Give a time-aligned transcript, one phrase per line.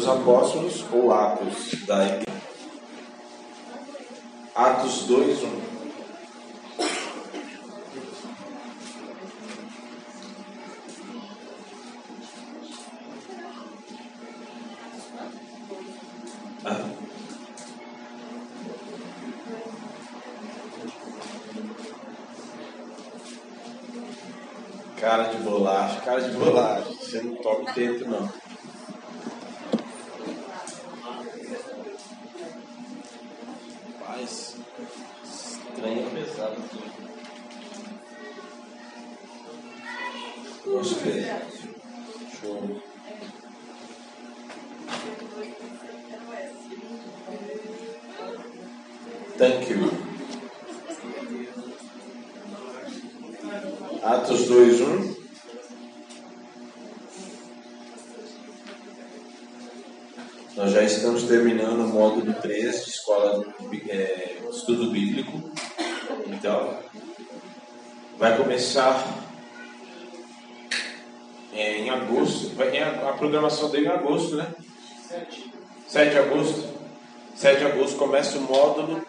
[0.00, 2.24] dos Apóstolos ou Atos da Igreja?
[4.54, 5.79] Atos 2, 1.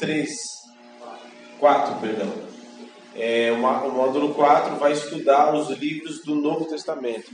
[0.02, 0.62] 3.
[1.60, 2.34] 4, perdão.
[3.16, 7.32] É, o, módulo 4 vai estudar os livros do Novo Testamento.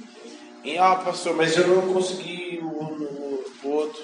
[0.65, 4.03] E, ah, pastor, mas eu não consegui o, o, o outro.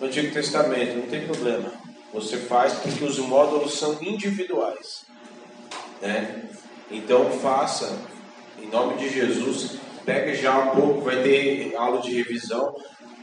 [0.00, 1.72] Antigo Testamento, não tem problema.
[2.14, 5.04] Você faz porque os módulos são individuais.
[6.00, 6.48] Né?
[6.90, 7.98] Então faça,
[8.62, 12.74] em nome de Jesus, pega já um pouco, vai ter aula de revisão.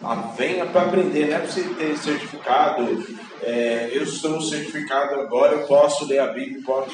[0.03, 3.05] Ah, venha para aprender, não é para você ter certificado.
[3.43, 6.91] É, eu sou certificado agora, eu posso ler a Bíblia, posso.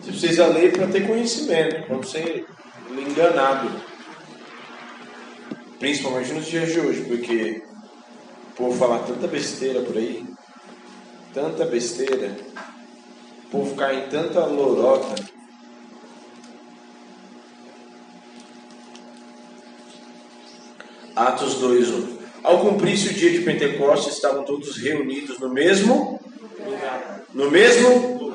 [0.00, 2.46] Você precisa ler para ter conhecimento, para não ser
[2.90, 3.70] enganado.
[5.78, 7.62] Principalmente nos dias de hoje, porque
[8.52, 10.24] o povo fala tanta besteira por aí,
[11.32, 12.36] tanta besteira,
[13.44, 15.37] o povo cai em tanta lorota.
[21.18, 22.16] Atos 2:1.
[22.44, 26.20] Ao cumprir-se o dia de Pentecostes, estavam todos reunidos no mesmo
[26.64, 27.22] lugar.
[27.34, 28.32] No mesmo.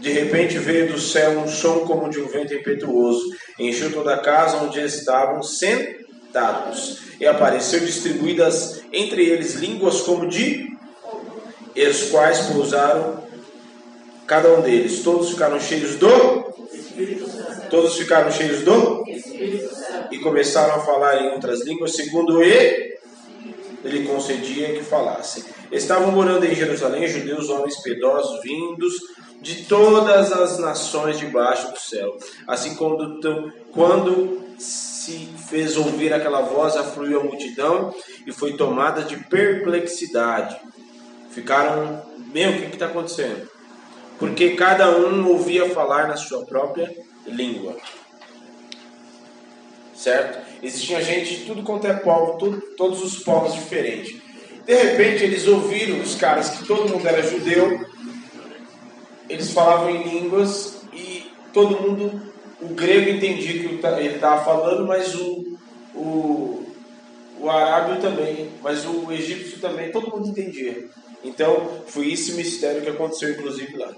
[0.00, 3.22] De repente veio do céu um som como de um vento impetuoso,
[3.56, 10.66] encheu toda a casa onde estavam sentados, e apareceu distribuídas entre eles línguas como de
[11.76, 13.22] e os quais pousaram
[14.26, 15.04] cada um deles.
[15.04, 16.52] Todos ficaram cheios do
[17.70, 19.04] Todos ficaram cheios do
[20.22, 22.92] começaram a falar em outras línguas, segundo ele,
[24.06, 25.44] concedia que falassem.
[25.70, 28.94] Estavam morando em Jerusalém judeus, homens piedosos, vindos
[29.40, 32.16] de todas as nações debaixo do céu.
[32.46, 37.92] Assim quando, quando se fez ouvir aquela voz, afluiu a multidão
[38.26, 40.56] e foi tomada de perplexidade.
[41.30, 42.02] Ficaram,
[42.32, 43.50] meu, o que está acontecendo?
[44.18, 46.94] Porque cada um ouvia falar na sua própria
[47.26, 47.76] língua
[50.02, 50.40] certo?
[50.62, 54.20] Existia gente de tudo quanto é povo, tudo, todos os povos diferentes.
[54.66, 57.84] De repente eles ouviram os caras que todo mundo era judeu,
[59.28, 65.14] eles falavam em línguas e todo mundo, o grego entendia que ele estava falando, mas
[65.14, 65.58] o,
[65.94, 66.66] o,
[67.40, 70.88] o arábio também, mas o egípcio também, todo mundo entendia.
[71.24, 73.92] Então foi esse mistério que aconteceu inclusive lá.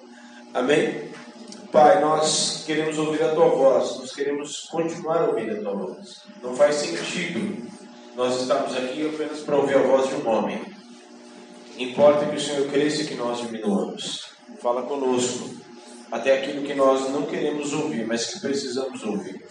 [0.52, 1.10] Amém?
[1.74, 6.20] Pai, nós queremos ouvir a tua voz, nós queremos continuar ouvindo a tua voz.
[6.40, 7.68] Não faz sentido
[8.14, 10.62] nós estamos aqui apenas para ouvir a voz de um homem.
[11.76, 14.24] Importa que o Senhor cresça e que nós diminuamos.
[14.62, 15.50] Fala conosco,
[16.12, 19.44] até aquilo que nós não queremos ouvir, mas que precisamos ouvir.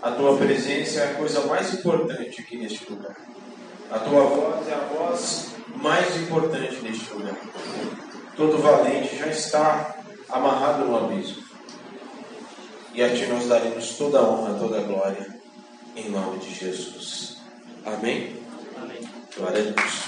[0.00, 3.16] A tua presença é a coisa mais importante aqui neste lugar.
[3.90, 7.36] A tua voz é a voz mais importante neste lugar.
[8.34, 9.93] Todo valente já está
[10.34, 11.44] amarrado no abismo.
[12.92, 15.40] E a Ti nós daremos toda a honra, toda a glória,
[15.96, 17.38] em nome de Jesus.
[17.84, 18.36] Amém?
[18.76, 19.00] Amém.
[19.36, 20.04] Glória a Deus.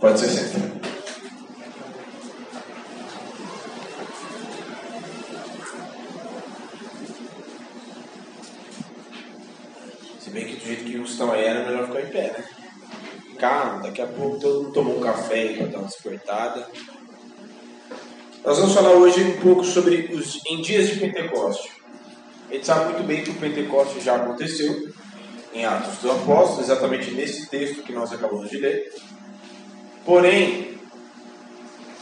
[0.00, 0.76] Pode ser sentado.
[10.20, 12.65] Se bem que do jeito que os estão aí era melhor ficar em pé, né?
[13.36, 16.66] Calma, daqui a pouco todo mundo tomou um café para dar uma despertada.
[18.44, 21.70] Nós vamos falar hoje um pouco sobre os em dias de Pentecoste.
[22.48, 24.88] A gente sabe muito bem que o Pentecoste já aconteceu
[25.52, 28.92] em Atos dos Apóstolos, exatamente nesse texto que nós acabamos de ler.
[30.04, 30.78] Porém,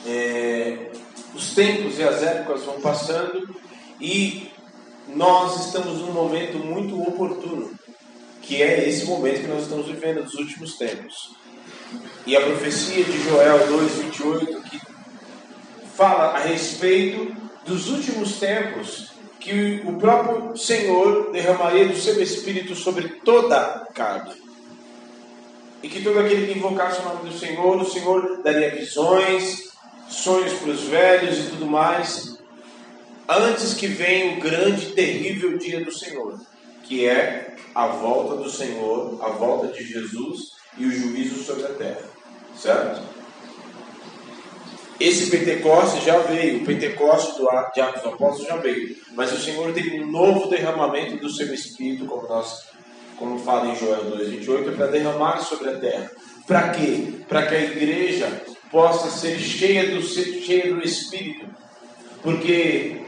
[0.06, 0.90] é,
[1.34, 3.56] os tempos e as épocas vão passando
[4.00, 4.50] e
[5.08, 7.70] nós estamos num momento muito oportuno,
[8.46, 11.34] que é esse momento que nós estamos vivendo dos últimos tempos.
[12.26, 14.80] E a profecia de Joel 2:28 que
[15.96, 17.34] fala a respeito
[17.66, 24.34] dos últimos tempos que o próprio Senhor derramaria do seu espírito sobre toda a carne.
[25.82, 29.70] E que todo aquele que invocasse o nome do Senhor, o Senhor daria visões,
[30.08, 32.38] sonhos para os velhos e tudo mais,
[33.28, 36.40] antes que venha o grande e terrível dia do Senhor,
[36.84, 41.70] que é a volta do Senhor, a volta de Jesus e o juízo sobre a
[41.70, 42.08] terra.
[42.56, 43.02] Certo?
[45.00, 49.40] Esse Pentecostes já veio, o Pentecostes do, de Atos do Apóstolo já veio, mas o
[49.40, 52.64] Senhor tem um novo derramamento do seu Espírito, como nós,
[53.18, 56.10] como fala em Joel 2,28, é para derramar sobre a terra.
[56.46, 57.08] Para quê?
[57.28, 61.46] Para que a igreja possa ser cheia do, cheia do Espírito,
[62.22, 63.03] porque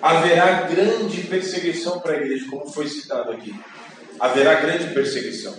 [0.00, 3.54] haverá grande perseguição para a igreja, como foi citado aqui.
[4.18, 5.54] Haverá grande perseguição.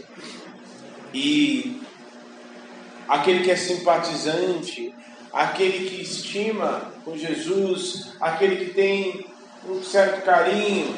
[1.13, 1.81] E
[3.07, 4.93] aquele que é simpatizante,
[5.33, 9.25] aquele que estima com Jesus, aquele que tem
[9.67, 10.95] um certo carinho,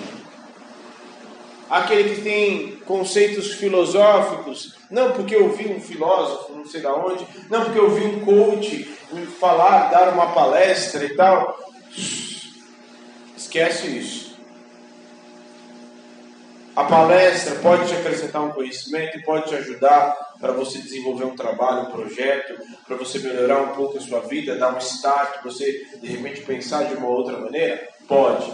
[1.69, 7.25] aquele que tem conceitos filosóficos, não porque eu vi um filósofo, não sei da onde,
[7.49, 8.83] não porque eu vi um coach
[9.39, 11.57] falar, dar uma palestra e tal.
[13.51, 14.37] Esquece isso.
[16.73, 21.89] A palestra pode te acrescentar um conhecimento pode te ajudar para você desenvolver um trabalho,
[21.89, 22.57] um projeto,
[22.87, 26.85] para você melhorar um pouco a sua vida, dar um start, você de repente pensar
[26.85, 27.89] de uma outra maneira?
[28.07, 28.49] Pode.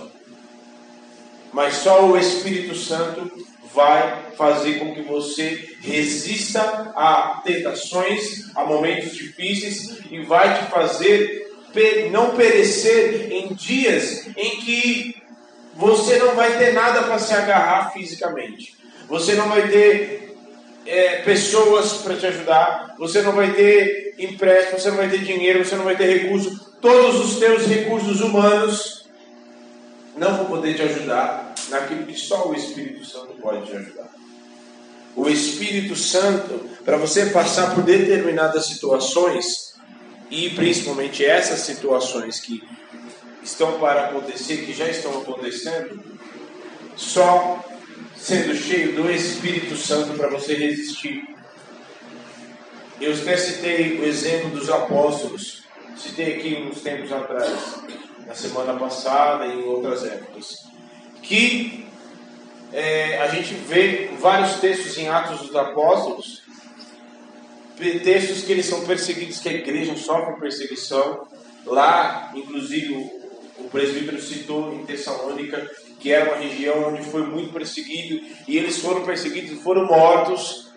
[1.54, 3.46] Mas só o Espírito Santo
[3.76, 6.60] vai fazer com que você resista
[6.96, 11.47] a tentações, a momentos difíceis e vai te fazer
[12.12, 15.16] não perecer em dias em que
[15.76, 18.76] você não vai ter nada para se agarrar fisicamente.
[19.08, 20.36] Você não vai ter
[20.86, 22.96] é, pessoas para te ajudar.
[22.98, 26.76] Você não vai ter empréstimo, você não vai ter dinheiro, você não vai ter recurso.
[26.82, 29.06] Todos os teus recursos humanos
[30.16, 34.10] não vão poder te ajudar naquilo que só o Espírito Santo pode te ajudar.
[35.16, 39.67] O Espírito Santo, para você passar por determinadas situações,
[40.30, 42.62] e principalmente essas situações que
[43.44, 46.04] estão para acontecer, que já estão acontecendo,
[46.96, 47.64] só
[48.16, 51.24] sendo cheio do Espírito Santo para você resistir.
[53.00, 55.64] Eu até citei o exemplo dos apóstolos,
[55.96, 57.76] citei aqui uns tempos atrás,
[58.26, 60.66] na semana passada e em outras épocas,
[61.22, 61.86] que
[62.74, 66.44] é, a gente vê vários textos em Atos dos Apóstolos,
[67.78, 71.28] textos que eles são perseguidos, que a igreja sofre perseguição.
[71.66, 72.94] Lá, inclusive,
[73.58, 75.70] o presbítero citou em Tessalônica,
[76.00, 80.72] que era uma região onde foi muito perseguido, e eles foram perseguidos e foram mortos.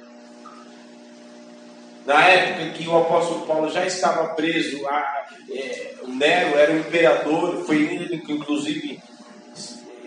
[2.06, 6.79] Na época que o apóstolo Paulo já estava preso, a, é, o Nero era o
[6.79, 9.00] imperador, foi ele que inclusive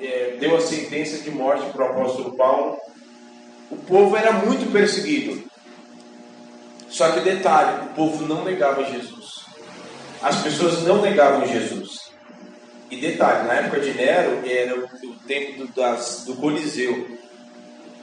[0.02, 2.78] é, deu a sentença de morte para o apóstolo Paulo.
[3.72, 5.53] O povo era muito perseguido.
[6.94, 9.46] Só que detalhe, o povo não negava Jesus.
[10.22, 12.12] As pessoas não negavam Jesus.
[12.92, 14.88] E detalhe, na época de Nero era o,
[15.26, 17.18] tempo do, das, do Coliseu.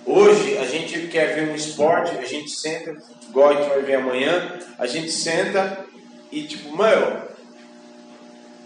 [0.04, 2.96] Hoje a gente quer ver um esporte, a gente senta,
[3.28, 5.84] igual a gente vai ver amanhã, a gente senta
[6.32, 7.22] e tipo, mano,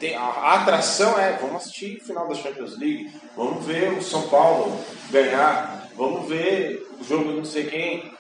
[0.01, 4.03] tem, a, a, atração é, vamos assistir o final da Champions League, vamos ver o
[4.03, 8.14] São Paulo ganhar, vamos ver o jogo não sei quem.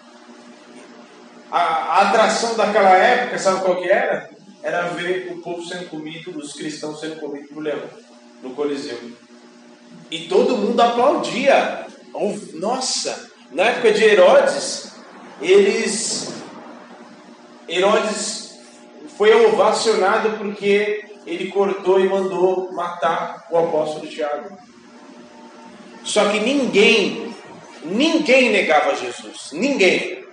[1.56, 4.34] A, atração daquela época, sabe qual que era?
[4.64, 7.82] era ver o povo sendo comido, os cristãos sendo comidos por leão
[8.42, 8.98] no Coliseu.
[10.10, 11.86] E todo mundo aplaudia.
[12.54, 14.92] Nossa, na época de Herodes,
[15.40, 16.32] eles.
[17.68, 18.58] Herodes
[19.18, 24.56] foi ovacionado porque ele cortou e mandou matar o apóstolo Tiago.
[26.04, 27.34] Só que ninguém,
[27.84, 29.50] ninguém negava Jesus.
[29.52, 30.23] Ninguém.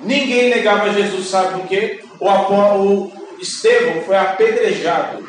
[0.00, 2.00] Ninguém negava Jesus, sabe por quê?
[2.20, 5.28] o, o Estevão foi apedrejado.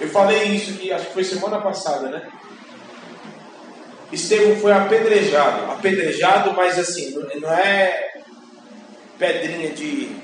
[0.00, 2.28] Eu falei isso aqui, acho que foi semana passada, né?
[4.12, 5.72] Estevão foi apedrejado.
[5.72, 8.12] Apedrejado, mas assim, não é
[9.18, 10.16] pedrinha de.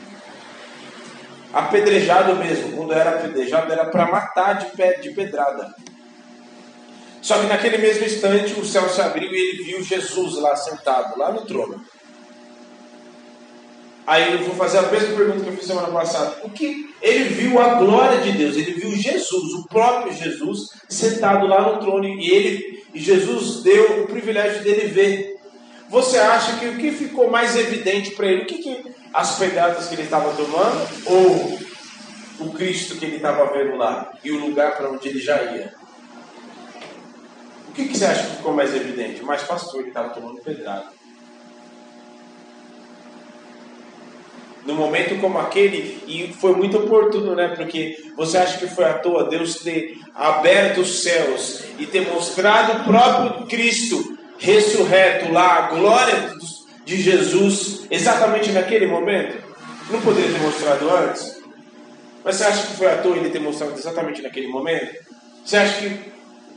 [1.53, 2.77] Apedrejado mesmo.
[2.77, 5.75] Quando era apedrejado, era para matar de, pé, de pedrada.
[7.21, 11.19] Só que naquele mesmo instante o céu se abriu e ele viu Jesus lá sentado,
[11.19, 11.85] lá no trono.
[14.07, 16.41] Aí eu vou fazer a mesma pergunta que eu fiz semana passada.
[16.43, 21.47] O que ele viu a glória de Deus, ele viu Jesus, o próprio Jesus, sentado
[21.47, 25.41] lá no trono e ele e Jesus deu o privilégio dele ver.
[25.89, 28.43] Você acha que o que ficou mais evidente para ele?
[28.43, 31.59] O que, que as pegadas que ele estava tomando ou
[32.47, 35.73] o Cristo que ele estava vendo lá e o lugar para onde ele já ia?
[37.69, 39.23] O que, que você acha que ficou mais evidente?
[39.23, 40.87] Mais pastor, ele estava tomando pedrada.
[44.67, 47.49] No momento como aquele, e foi muito oportuno, né?
[47.49, 52.81] Porque você acha que foi à toa Deus ter aberto os céus e ter mostrado
[52.81, 56.35] o próprio Cristo ressurreto lá, a glória
[56.85, 59.43] de Jesus, exatamente naquele momento?
[59.91, 61.43] Não poderia ter mostrado antes?
[62.25, 64.95] Mas você acha que foi à toa ele ter mostrado exatamente naquele momento?
[65.45, 66.13] Você acha que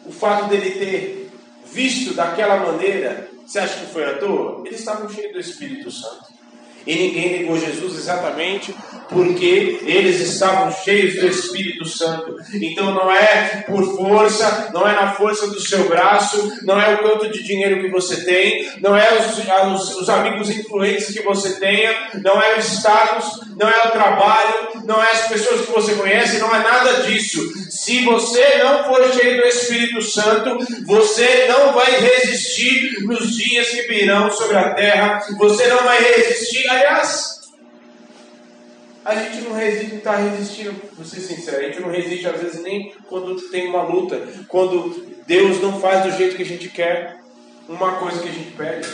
[0.06, 1.32] o fato dele ter
[1.74, 4.62] visto daquela maneira, você acha que foi à toa?
[4.66, 6.35] Eles estavam cheios do Espírito Santo.
[6.86, 8.76] E ninguém negou Jesus exatamente
[9.10, 12.36] porque eles estavam cheios do Espírito Santo.
[12.54, 16.98] Então não é por força, não é na força do seu braço, não é o
[17.00, 21.60] quanto de dinheiro que você tem, não é os, os, os amigos influentes que você
[21.60, 21.94] tenha,
[22.24, 24.54] não é o status, não é o trabalho,
[24.86, 27.42] não é as pessoas que você conhece, não é nada disso.
[27.70, 33.84] Se você não for cheio do Espírito Santo, você não vai resistir nos dias que
[33.84, 37.35] virão sobre a terra, você não vai resistir Aliás,
[39.06, 42.64] a gente não resiste, está resistindo, vou ser sincero, a gente não resiste às vezes
[42.64, 47.18] nem quando tem uma luta, quando Deus não faz do jeito que a gente quer
[47.70, 48.88] uma coisa que a gente pede.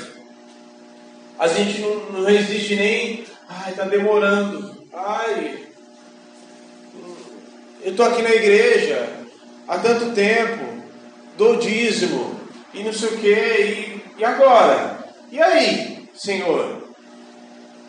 [1.40, 5.68] A gente não, não resiste nem, ai, está demorando, ai,
[7.82, 9.10] eu estou aqui na igreja
[9.66, 10.84] há tanto tempo,
[11.38, 12.40] dou dízimo,
[12.74, 15.06] e não sei o que, e, e agora?
[15.32, 16.81] E aí, Senhor?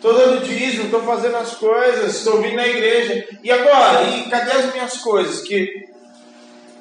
[0.03, 3.25] Estou dando dízimo, estou fazendo as coisas, estou vindo na igreja.
[3.41, 4.03] E agora?
[4.03, 5.39] E cadê as minhas coisas?
[5.39, 5.87] Que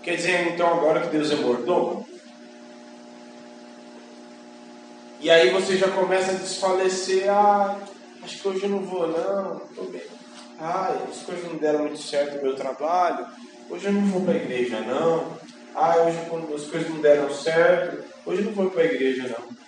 [0.02, 2.04] quer dizer então agora que Deus é mordomo?
[5.20, 7.30] E aí você já começa a desfalecer.
[7.30, 7.78] Ah,
[8.24, 9.62] acho que hoje eu não vou, não.
[9.70, 10.02] Estou bem.
[10.58, 13.24] Ah, as coisas não deram muito certo no meu trabalho.
[13.70, 15.38] Hoje eu não vou para a igreja, não.
[15.76, 16.18] Ah, hoje
[16.56, 19.61] as coisas não deram certo, hoje eu não vou para a igreja, não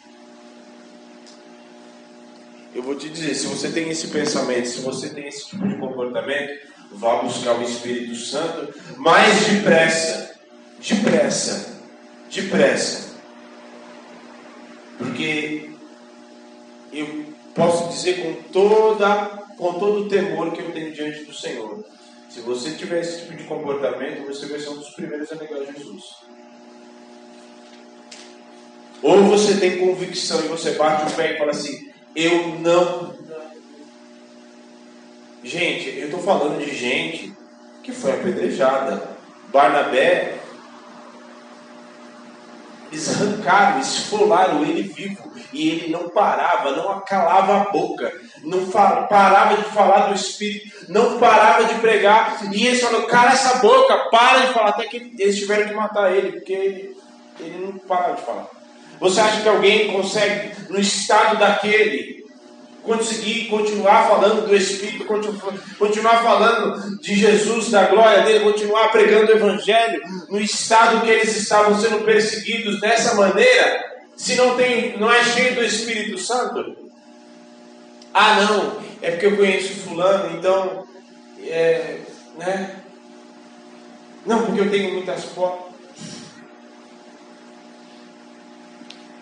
[2.74, 5.76] eu vou te dizer, se você tem esse pensamento, se você tem esse tipo de
[5.76, 10.34] comportamento, vá buscar o Espírito Santo mais depressa,
[10.80, 11.80] depressa,
[12.30, 13.14] depressa.
[14.98, 15.70] Porque
[16.92, 21.84] eu posso dizer com toda com todo o temor que eu tenho diante do Senhor.
[22.28, 25.60] Se você tiver esse tipo de comportamento, você vai ser um dos primeiros a negar
[25.64, 26.02] Jesus.
[29.00, 33.14] Ou você tem convicção e você bate o pé e fala assim: eu não.
[35.42, 37.32] Gente, eu estou falando de gente
[37.82, 39.14] que foi apedrejada.
[39.52, 40.38] Barnabé,
[42.90, 45.32] eles arrancaram, esfolaram ele vivo.
[45.52, 51.18] E ele não parava, não acalava a boca, não parava de falar do Espírito, não
[51.18, 52.38] parava de pregar.
[52.52, 54.70] E eles falaram: Cara, essa boca, para de falar.
[54.70, 56.96] Até que eles tiveram que matar ele, porque ele,
[57.38, 58.53] ele não parava de falar.
[59.00, 62.24] Você acha que alguém consegue, no estado daquele,
[62.82, 65.06] conseguir continuar falando do Espírito,
[65.78, 71.34] continuar falando de Jesus, da glória dele, continuar pregando o Evangelho no estado que eles
[71.36, 73.82] estavam sendo perseguidos dessa maneira,
[74.16, 76.76] se não tem, não é cheio do Espírito Santo?
[78.12, 80.86] Ah, não, é porque eu conheço fulano, então,
[81.42, 81.98] é,
[82.38, 82.76] né?
[84.24, 85.73] Não, porque eu tenho muitas fotos.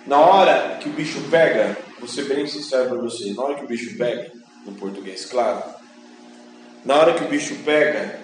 [0.07, 3.65] Na hora que o bicho pega, vou ser bem sincero para você, na hora que
[3.65, 4.33] o bicho pega,
[4.67, 5.63] no português, claro,
[6.85, 8.19] na hora que o bicho pega,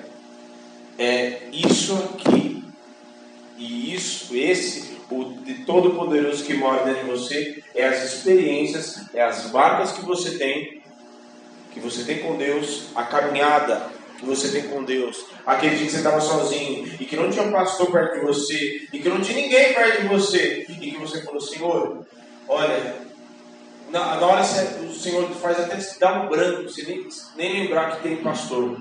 [0.99, 2.65] é isso aqui
[3.57, 9.07] e isso, esse, o de todo poderoso que mora dentro de você, é as experiências,
[9.15, 10.83] é as marcas que você tem,
[11.73, 15.93] que você tem com Deus, a caminhada que você tem com Deus, aquele dia que
[15.93, 19.21] você estava sozinho e que não tinha um pastor perto de você e que não
[19.21, 22.07] tinha ninguém perto de você e que você falou, Senhor,
[22.49, 22.97] olha,
[23.91, 27.97] na, na hora o Senhor faz até se dar um branco, você nem, nem lembrar
[27.97, 28.77] que tem pastor,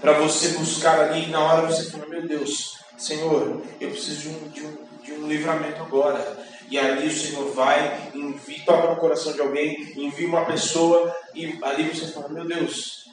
[0.00, 4.28] para você buscar ali e na hora você fala, meu Deus, Senhor, eu preciso de
[4.28, 6.38] um, de um, de um livramento agora.
[6.70, 11.58] E ali o Senhor vai, envia, toca no coração de alguém, envia uma pessoa, e
[11.62, 13.09] ali você fala, meu Deus,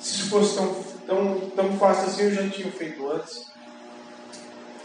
[0.00, 0.74] se fosse tão,
[1.06, 3.50] tão, tão fácil assim, eu já tinha feito antes.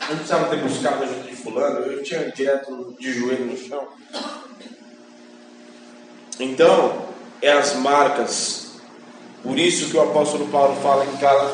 [0.02, 3.58] Eu não precisava ter buscado a ajuda de fulano, eu tinha direto de joelho no
[3.58, 3.88] chão.
[6.40, 7.08] Então,
[7.42, 8.80] é as marcas.
[9.42, 11.06] Por isso que o apóstolo Paulo fala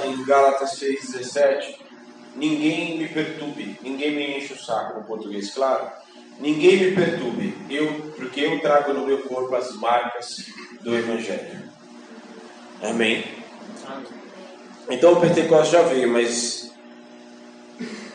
[0.06, 1.76] em Gálatas 6,17:
[2.36, 5.90] Ninguém me perturbe, ninguém me enche o saco no português, claro.
[6.40, 10.46] Ninguém me perturbe, eu, porque eu trago no meu corpo as marcas
[10.82, 11.62] do Evangelho.
[12.82, 13.41] Amém?
[14.90, 16.72] Então o Pentecostes já veio, mas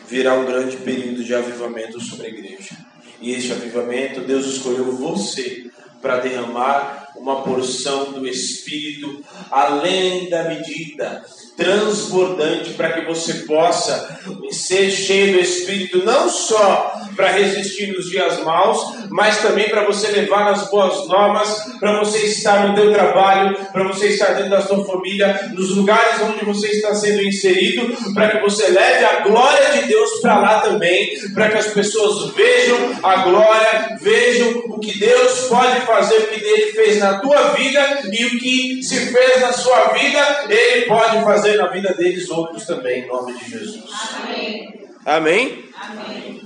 [0.07, 2.77] virá um grande período de avivamento sobre a igreja.
[3.19, 5.69] E este avivamento, Deus escolheu você
[6.01, 11.23] para derramar uma porção do Espírito além da medida,
[11.55, 14.19] transbordante, para que você possa
[14.51, 20.07] ser cheio do Espírito, não só para resistir nos dias maus, mas também para você
[20.11, 24.61] levar nas boas normas, para você estar no teu trabalho, para você estar dentro da
[24.61, 29.71] sua família, nos lugares onde você está sendo inserido, para que você leve a glória
[29.71, 34.99] de Deus para lá também, para que as pessoas vejam a glória, vejam o que
[34.99, 39.41] Deus pode fazer, o que Ele fez na tua vida e o que se fez
[39.41, 43.85] na sua vida, Ele pode fazer na vida deles outros também, em nome de Jesus.
[44.23, 44.87] Amém?
[45.05, 45.65] Amém?
[45.75, 46.41] Amém.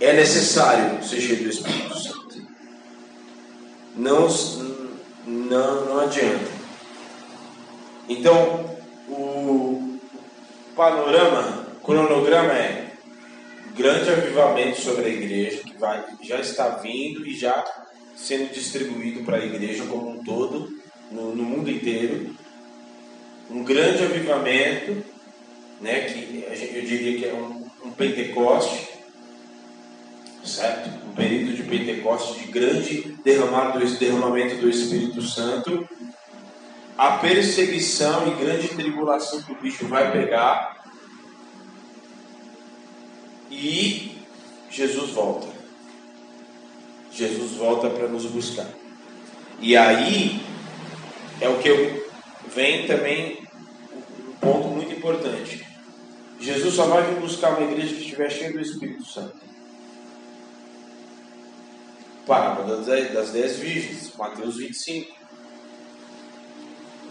[0.00, 2.16] É necessário ser cheio do Espírito Santo.
[3.96, 4.28] Não,
[5.26, 6.50] não, não adianta.
[8.08, 8.76] Então,
[9.08, 9.98] o
[10.76, 12.86] panorama, o cronograma é
[13.76, 17.64] grande avivamento sobre a igreja, que vai, já está vindo e já
[18.16, 20.74] sendo distribuído para a igreja como um todo,
[21.10, 22.34] no, no mundo inteiro.
[23.50, 25.04] Um grande avivamento,
[25.80, 26.44] né, que
[26.74, 28.88] eu diria que é um, um Pentecoste,
[30.44, 30.88] certo?
[31.06, 35.86] Um período de Pentecostes de grande derramamento do Espírito Santo.
[36.96, 40.82] A perseguição e grande tribulação que o bicho vai pegar.
[43.50, 44.16] E
[44.70, 45.55] Jesus volta.
[47.16, 48.68] Jesus volta para nos buscar.
[49.60, 50.40] E aí
[51.40, 52.10] é o que eu
[52.54, 53.38] vem também
[54.28, 55.66] um ponto muito importante.
[56.38, 59.46] Jesus só vai vir buscar uma igreja que estiver cheia do Espírito Santo
[62.26, 65.14] parábola das dez virgens, Mateus 25.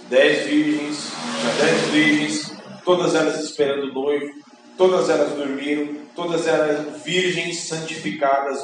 [0.10, 1.12] Dez virgens,
[1.60, 2.52] dez virgens,
[2.84, 4.32] todas elas esperando o noivo,
[4.78, 8.62] todas elas dormiram, todas elas virgens santificadas.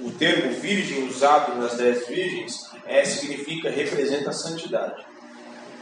[0.00, 5.04] o termo virgem usado nas dez virgens é, significa, representa a santidade.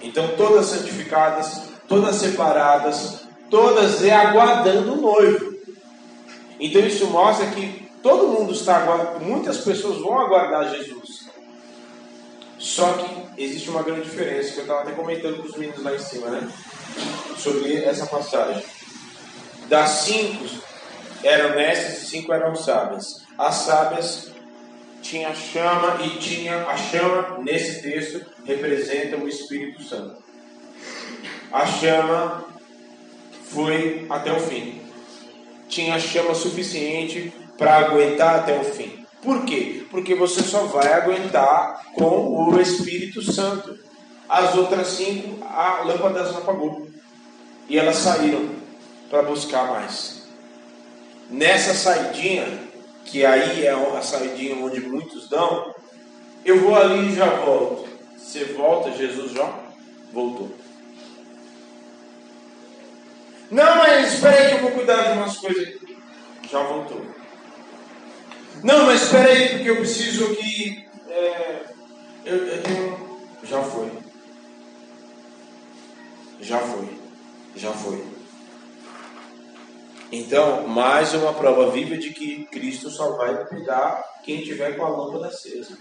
[0.02, 5.56] Então, todas santificadas, todas separadas, todas aguardando o noivo.
[6.58, 11.26] Então, isso mostra que Todo mundo está aguardando, muitas pessoas vão aguardar Jesus.
[12.56, 15.92] Só que existe uma grande diferença que eu estava até comentando com os meninos lá
[15.92, 16.48] em cima, né?
[17.36, 18.62] Sobre essa passagem.
[19.68, 20.44] Das cinco
[21.22, 23.22] eram nestas e cinco eram sábias.
[23.36, 24.30] As sábias
[25.02, 30.16] tinha chama e tinha a chama nesse texto representa o Espírito Santo.
[31.52, 32.44] A chama
[33.50, 34.80] foi até o fim.
[35.68, 39.04] Tinha chama suficiente para aguentar até o fim.
[39.22, 39.84] Por quê?
[39.90, 43.78] Porque você só vai aguentar com o Espírito Santo.
[44.28, 46.88] As outras cinco, a lâmpada se apagou.
[47.68, 48.55] E elas saíram
[49.10, 50.22] para buscar mais.
[51.30, 52.46] Nessa saidinha,
[53.04, 55.74] que aí é a saidinha onde muitos dão,
[56.44, 57.88] eu vou ali e já volto.
[58.16, 59.52] Você volta, Jesus já
[60.12, 60.50] voltou.
[63.50, 65.74] Não, mas espera aí que eu vou cuidar de umas coisas.
[66.50, 67.06] Já voltou.
[68.62, 70.86] Não, mas espera aí, porque eu preciso que.
[71.08, 71.64] É,
[72.24, 73.20] eu, eu tenho.
[73.44, 73.90] Já foi.
[76.40, 76.88] Já foi.
[77.54, 78.15] Já foi.
[80.10, 84.88] Então, mais uma prova viva de que Cristo só vai pegar quem tiver com a
[84.88, 85.76] lâmpada acesa.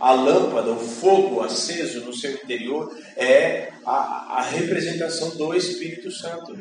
[0.00, 6.58] A lâmpada, o fogo aceso no seu interior, é a, a representação do Espírito Santo.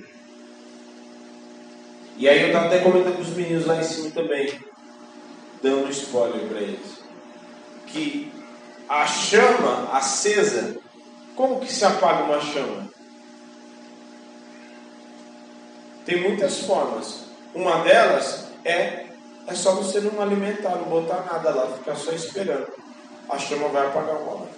[2.17, 4.49] E aí eu estava até comentando com os meninos lá em cima também
[5.61, 6.99] dando spoiler para eles.
[7.87, 8.31] Que
[8.87, 10.77] a chama acesa,
[11.35, 12.87] como que se apaga uma chama?
[16.05, 17.25] Tem muitas formas.
[17.53, 19.05] Uma delas é
[19.47, 22.67] é só você não alimentar, não botar nada lá, ficar só esperando.
[23.29, 24.49] A chama vai apagar uma hora.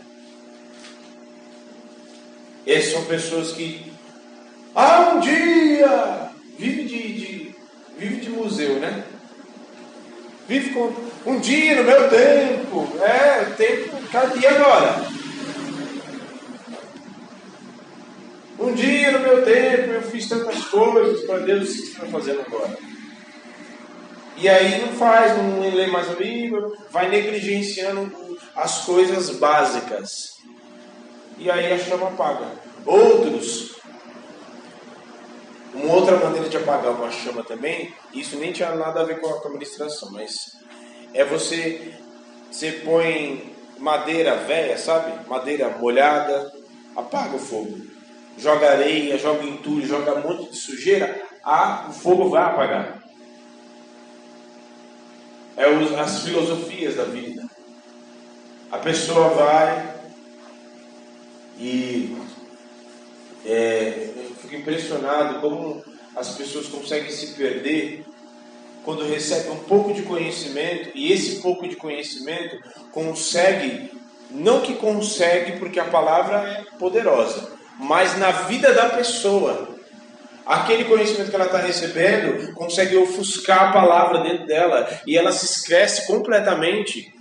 [2.65, 3.91] Essas são pessoas que
[4.75, 7.55] ah, um dia vive de, de
[7.97, 9.03] vive de museu, né?
[10.47, 10.93] Vive com
[11.25, 12.87] um dia no meu tempo.
[13.01, 15.06] É, tempo, cadê agora?
[18.67, 22.41] Um dia no meu tempo eu fiz tantas coisas para Deus, o que está fazendo
[22.41, 22.77] agora?
[24.35, 30.35] E aí não faz, não lê mais a Bíblia, vai negligenciando as coisas básicas.
[31.37, 32.51] E aí a chama apaga.
[32.85, 33.77] Outros,
[35.73, 39.29] uma outra maneira de apagar uma chama também, isso nem tinha nada a ver com
[39.29, 40.57] a administração, mas
[41.13, 41.93] é você,
[42.51, 45.25] você põe madeira velha, sabe?
[45.25, 46.51] Madeira molhada,
[46.97, 47.86] apaga o fogo.
[48.37, 53.01] Joga areia, joga entulho, joga um monte de sujeira, a, o fogo vai apagar.
[55.55, 55.65] É
[55.99, 57.43] as filosofias da vida.
[58.71, 59.97] A pessoa vai
[61.59, 62.15] e
[63.43, 65.83] é, eu fico impressionado como
[66.15, 68.03] as pessoas conseguem se perder
[68.83, 72.57] quando recebem um pouco de conhecimento e esse pouco de conhecimento
[72.91, 73.91] consegue,
[74.29, 79.75] não que consegue porque a palavra é poderosa, mas na vida da pessoa.
[80.45, 85.45] Aquele conhecimento que ela está recebendo consegue ofuscar a palavra dentro dela e ela se
[85.45, 87.13] esquece completamente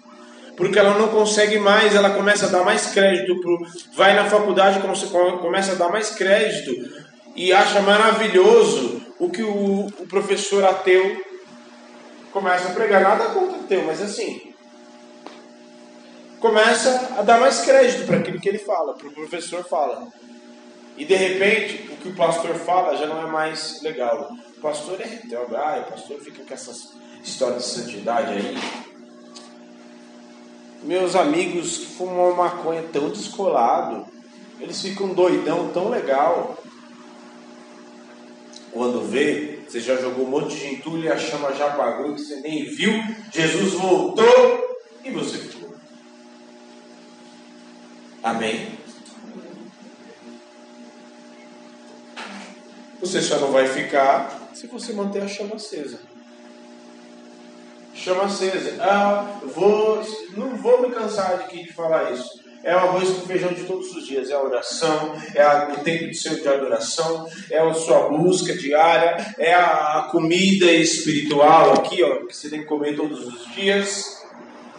[0.57, 4.81] porque ela não consegue mais, ela começa a dar mais crédito pro, vai na faculdade
[5.41, 6.73] começa a dar mais crédito
[7.35, 11.23] e acha maravilhoso o que o, o professor ateu
[12.33, 14.55] começa a pregar nada contra ateu, mas assim
[16.41, 20.07] começa a dar mais crédito para aquilo que ele fala, para o professor fala.
[20.97, 24.31] E de repente, o que o pastor fala já não é mais legal.
[24.57, 28.57] O pastor é ateu, ah, o pastor fica com essas histórias de santidade aí.
[30.83, 34.07] Meus amigos que fumam maconha tão descolado,
[34.61, 36.57] eles ficam doidão tão legal.
[38.73, 42.21] Quando vê, você já jogou um monte de entulho e a chama já apagou, que
[42.21, 42.93] você nem viu,
[43.33, 45.75] Jesus voltou e você ficou.
[48.23, 48.76] Amém?
[53.01, 55.99] Você só não vai ficar se você manter a chama acesa.
[57.95, 58.83] Chama acesa.
[58.83, 60.03] Ah, vou,
[60.37, 62.45] não vou me cansar aqui de falar isso.
[62.65, 64.31] É o arroz com feijão de todos os dias.
[64.31, 68.55] É a oração, é a, o tempo de seu de adoração, é a sua busca
[68.55, 74.25] diária, é a comida espiritual aqui, ó, que você tem que comer todos os dias.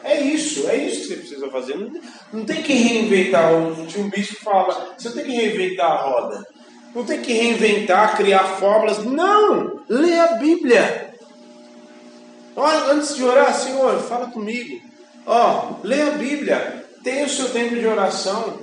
[0.04, 1.76] É isso, é isso que você precisa fazer.
[1.76, 1.92] Não,
[2.34, 3.54] não tem que reinventar.
[3.54, 6.57] Um bicho que fala: você tem que reinventar a roda.
[6.96, 9.04] Não tem que reinventar, criar fórmulas.
[9.04, 9.82] Não!
[9.88, 11.14] Lê a Bíblia.
[12.90, 14.82] Antes de orar, Senhor, fala comigo.
[15.26, 16.86] Ó, lê a Bíblia.
[17.04, 18.60] Tenha o seu tempo de oração.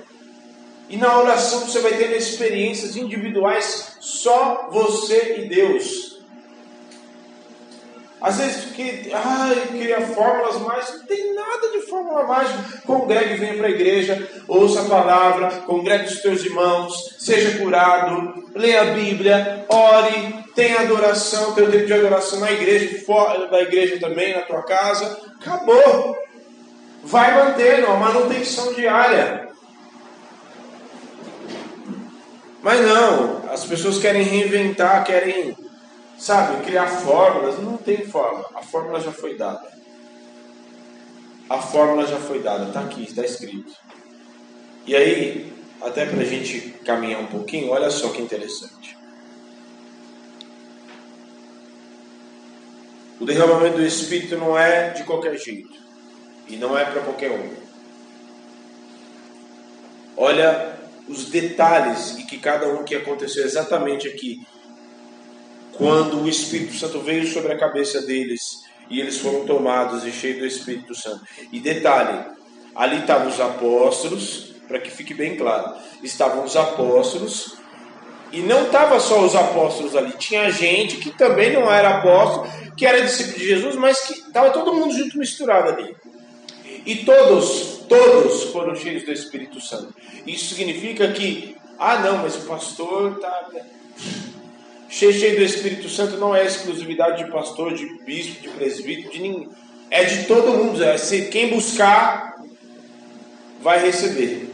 [0.88, 6.13] E na oração você vai ter experiências individuais, só você e Deus.
[8.24, 12.80] Às vezes que, ai, cria fórmulas mágicas, não tem nada de fórmula mágica.
[12.86, 18.80] Congregue, venha para a igreja, ouça a palavra, congregue os teus irmãos, seja curado, leia
[18.80, 24.00] a Bíblia, ore, tenha adoração, tenha o tempo de adoração na igreja, fora da igreja
[24.00, 25.20] também, na tua casa.
[25.38, 26.16] Acabou.
[27.02, 29.50] Vai mantendo a manutenção diária.
[32.62, 35.54] Mas não, as pessoas querem reinventar, querem
[36.18, 38.48] Sabe, criar fórmulas, não tem fórmula.
[38.54, 39.72] A fórmula já foi dada.
[41.48, 43.72] A fórmula já foi dada, está aqui, está escrito.
[44.86, 48.96] E aí, até para a gente caminhar um pouquinho, olha só que interessante.
[53.20, 55.72] O derramamento do Espírito não é de qualquer jeito.
[56.48, 57.54] E não é para qualquer um.
[60.16, 64.46] Olha os detalhes e que cada um que aconteceu exatamente aqui
[65.76, 70.38] quando o Espírito Santo veio sobre a cabeça deles e eles foram tomados e cheios
[70.38, 71.24] do Espírito Santo.
[71.52, 72.24] E detalhe,
[72.74, 77.56] ali estavam os apóstolos, para que fique bem claro, estavam os apóstolos
[78.32, 82.84] e não estava só os apóstolos ali, tinha gente que também não era apóstolo, que
[82.84, 85.94] era discípulo de Jesus, mas que estava todo mundo junto misturado ali.
[86.84, 89.94] E todos, todos foram cheios do Espírito Santo.
[90.26, 93.48] Isso significa que, ah não, mas o pastor está
[94.94, 99.20] Cheio, cheio do Espírito Santo não é exclusividade de pastor, de bispo, de presbítero, de
[99.20, 99.48] ninguém.
[99.90, 100.84] É de todo mundo.
[100.84, 102.40] É, se quem buscar
[103.60, 104.48] vai receber.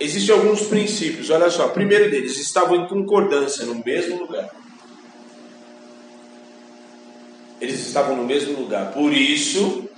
[0.00, 1.68] Existem alguns princípios, olha só.
[1.68, 4.50] Primeiro deles, estavam em concordância no mesmo lugar.
[7.60, 8.92] Eles estavam no mesmo lugar.
[8.92, 9.88] Por isso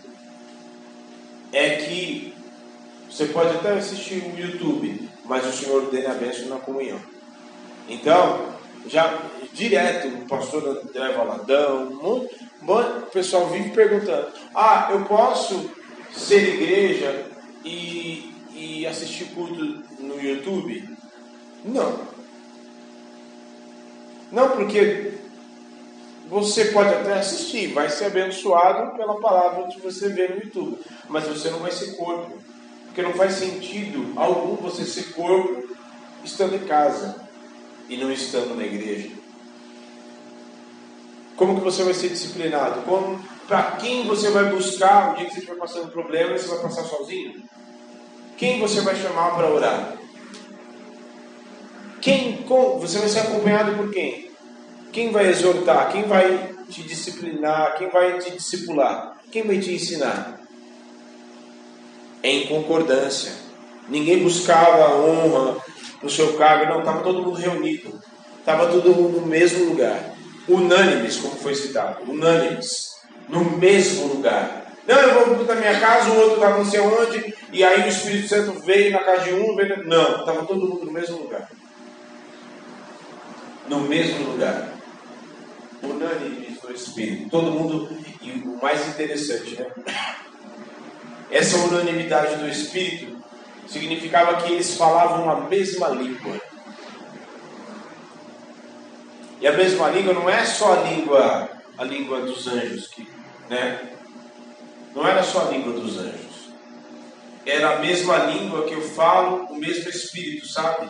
[1.51, 2.35] é que
[3.11, 7.01] você pode até assistir o YouTube, mas o Senhor ordena a bênção na comunhão.
[7.89, 8.53] Então,
[8.87, 9.19] já
[9.53, 12.29] direto, o pastor André Valadão,
[12.63, 15.71] o pessoal vive perguntando: ah, eu posso
[16.13, 17.27] ser igreja
[17.65, 20.89] e, e assistir culto no YouTube?
[21.65, 22.19] Não.
[24.31, 25.15] Não, porque
[26.29, 31.27] você pode até assistir, vai ser abençoado pela palavra que você vê no YouTube, mas
[31.27, 32.37] você não vai ser corpo,
[32.85, 35.75] porque não faz sentido algum você ser corpo
[36.23, 37.28] estando em casa
[37.89, 39.11] e não estando na igreja.
[41.37, 42.83] Como que você vai ser disciplinado?
[42.83, 46.59] Como para quem você vai buscar o dia que você estiver passando problema, você vai
[46.59, 47.43] passar sozinho?
[48.37, 49.97] Quem você vai chamar para orar?
[52.01, 52.45] Quem
[52.79, 54.31] você vai ser acompanhado por quem?
[54.93, 55.91] Quem vai exortar?
[55.93, 57.77] Quem vai te disciplinar?
[57.77, 59.17] Quem vai te discipular?
[59.31, 60.41] Quem vai te ensinar?
[62.23, 63.33] É em concordância.
[63.89, 65.57] Ninguém buscava honra
[66.03, 68.01] no seu cargo, não, estava todo mundo reunido.
[68.39, 70.15] Estava todo mundo no mesmo lugar.
[70.49, 72.11] Unânimes, como foi citado.
[72.11, 72.97] Unânimes.
[73.29, 74.73] No mesmo lugar.
[74.87, 77.89] Não, eu vou para minha casa, o outro estava não sei onde, e aí o
[77.89, 79.87] Espírito Santo veio na casa de um, veio...
[79.87, 81.47] não, estava todo mundo no mesmo lugar.
[83.69, 84.79] No mesmo lugar
[85.83, 87.31] unânimes no Espírito.
[87.31, 87.89] Todo mundo,
[88.23, 89.67] e o mais interessante, né?
[91.31, 93.18] Essa unanimidade do Espírito
[93.69, 96.41] significava que eles falavam a mesma língua.
[99.41, 103.07] E a mesma língua não é só a língua, a língua dos anjos, que,
[103.49, 103.93] né?
[104.95, 106.51] Não era só a língua dos anjos.
[107.47, 110.89] Era a mesma língua que eu falo, o mesmo Espírito, sabe?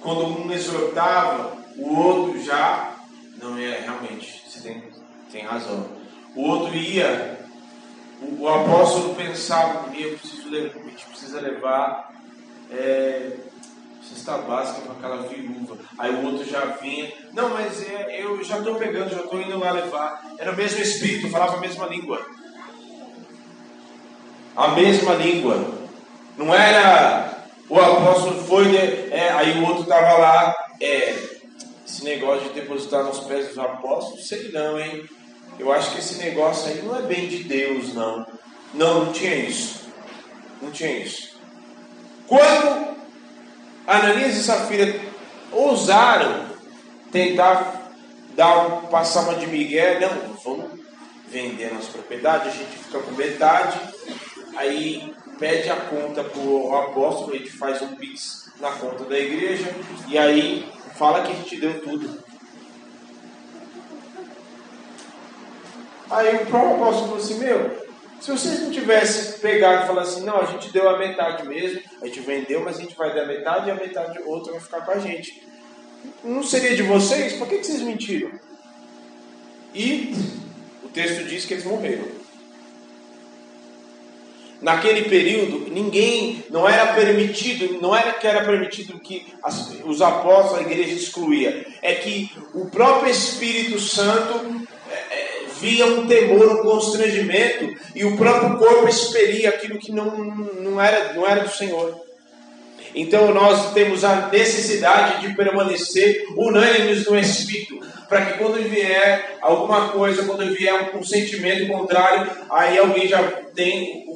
[0.00, 2.96] Quando um exortava, o outro já
[3.40, 4.82] não é realmente, você tem,
[5.30, 5.88] tem razão.
[6.34, 7.35] O outro ia,
[8.20, 12.14] o, o apóstolo pensava, eu preciso levar, a gente precisa levar
[12.70, 13.32] é,
[14.02, 15.76] cesta básica para aquela viúva.
[15.98, 19.58] Aí o outro já vinha, não, mas é, eu já estou pegando, já estou indo
[19.58, 20.24] lá levar.
[20.38, 22.24] Era o mesmo espírito, falava a mesma língua.
[24.56, 25.76] A mesma língua.
[26.36, 27.36] Não era
[27.68, 31.14] o apóstolo foi, é, aí o outro estava lá, é,
[31.84, 35.04] esse negócio de depositar nos pés dos apóstolos, sei não, hein?
[35.58, 38.26] Eu acho que esse negócio aí não é bem de Deus, não.
[38.74, 39.86] Não, não tinha isso.
[40.60, 41.38] Não tinha isso.
[42.26, 42.96] Quando
[43.86, 44.98] Ananias e Safira
[45.52, 46.46] ousaram
[47.10, 47.90] tentar
[48.34, 50.80] dar um, passar uma de Miguel, não, vamos
[51.28, 53.80] vender nossa propriedade, a gente fica com metade,
[54.56, 59.18] aí pede a conta para o apóstolo, a gente faz um pix na conta da
[59.18, 59.74] igreja,
[60.08, 62.24] e aí Fala que a gente deu tudo.
[66.10, 67.86] Aí o próprio apóstolo falou assim: Meu,
[68.20, 71.80] se vocês não tivessem pegado e falado assim, não, a gente deu a metade mesmo,
[72.00, 74.80] a gente vendeu, mas a gente vai dar metade e a metade outra vai ficar
[74.80, 75.46] com a gente.
[76.24, 77.34] Não seria de vocês?
[77.34, 78.30] Por que, que vocês mentiram?
[79.74, 80.14] E
[80.82, 82.08] o texto diz que eles morreram.
[84.62, 90.58] Naquele período, ninguém, não era permitido, não era que era permitido que as, os apóstolos,
[90.58, 94.65] a igreja excluía, é que o próprio Espírito Santo
[95.60, 101.12] via um temor, um constrangimento, e o próprio corpo expelia aquilo que não, não, era,
[101.14, 102.00] não era do Senhor.
[102.94, 109.88] Então nós temos a necessidade de permanecer unânimes no Espírito, para que quando vier alguma
[109.88, 113.22] coisa, quando vier um, sentimento contrário, aí alguém já
[113.54, 114.06] tem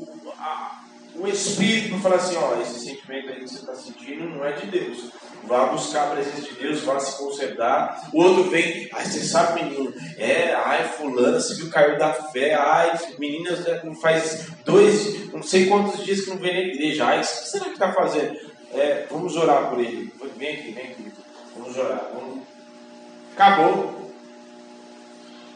[1.20, 4.52] o Espírito não fala assim, ó, esse sentimento aí que você está sentindo não é
[4.52, 5.10] de Deus.
[5.44, 8.08] Vá buscar a presença de Deus, vá se consertar.
[8.12, 12.54] O outro vem, ai, você sabe, menino, é, ai, fulana, você viu, caiu da fé,
[12.54, 13.56] ai, menina,
[14.00, 17.64] faz dois, não sei quantos dias que não vem na igreja, ai, o que será
[17.64, 18.38] que está fazendo?
[18.72, 20.12] É, vamos orar por ele.
[20.36, 21.12] Vem aqui, vem aqui,
[21.56, 22.10] vamos orar.
[22.14, 22.44] Vamos...
[23.32, 24.00] Acabou.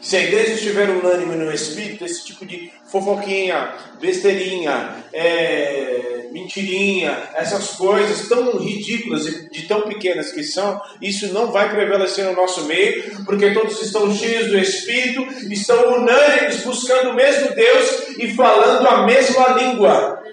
[0.01, 7.71] Se a igreja estiver unânime no espírito, esse tipo de fofoquinha, besteirinha, é, mentirinha, essas
[7.77, 12.65] coisas tão ridículas e de tão pequenas que são, isso não vai prevalecer no nosso
[12.65, 18.85] meio, porque todos estão cheios do espírito, estão unânimes, buscando o mesmo Deus e falando
[18.85, 20.23] a mesma língua.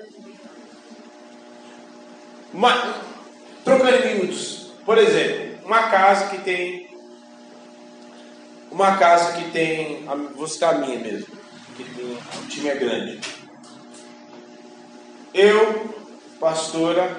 [2.52, 2.96] Uma,
[3.64, 6.90] trocando minutos, por exemplo, uma casa que tem
[8.72, 11.26] uma casa que tem, vou citar a minha mesmo,
[11.76, 13.41] que tem, o time é grande.
[15.34, 15.94] Eu,
[16.38, 17.16] pastora,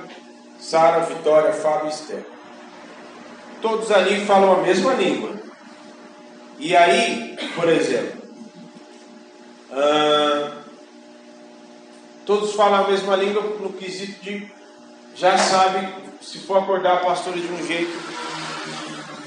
[0.59, 2.25] Sara, Vitória, Fábio e Esther.
[3.61, 5.31] Todos ali falam a mesma língua.
[6.59, 8.21] E aí, por exemplo,
[12.25, 14.51] todos falam a mesma língua no quesito de
[15.15, 15.87] já sabe,
[16.21, 17.91] se for acordar a pastora de um jeito,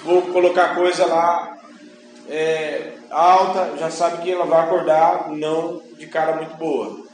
[0.04, 1.56] vou colocar coisa lá
[2.28, 7.05] é, alta, já sabe que ela vai acordar não de cara muito boa.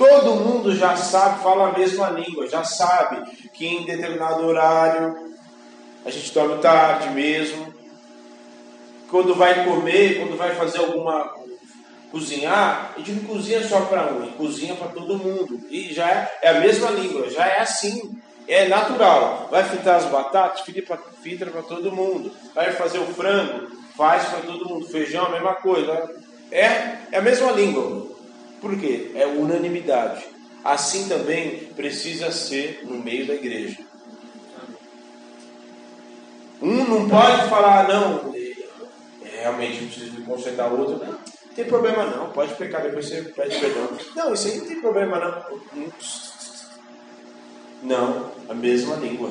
[0.00, 5.34] Todo mundo já sabe, fala a mesma língua, já sabe que em determinado horário
[6.06, 7.70] a gente dorme tarde mesmo,
[9.10, 11.34] quando vai comer, quando vai fazer alguma
[12.10, 15.60] cozinhar, a gente não cozinha só para um, cozinha para todo mundo.
[15.68, 19.48] E já é, é, a mesma língua, já é assim, é natural.
[19.50, 22.32] Vai fritar as batatas, frita para todo mundo.
[22.54, 24.88] Vai fazer o frango, faz para todo mundo.
[24.88, 26.10] Feijão, a mesma coisa.
[26.50, 28.09] É, é a mesma língua.
[28.60, 29.12] Por quê?
[29.14, 30.24] É unanimidade.
[30.62, 33.78] Assim também precisa ser no meio da igreja.
[36.60, 41.64] Um não pode falar, não, é, realmente preciso me concentrar, o outro, não, não tem
[41.64, 43.88] problema não, pode pecar, depois você pede perdão.
[44.14, 45.90] Não, isso aí não tem problema não.
[47.82, 49.30] Não, a mesma língua.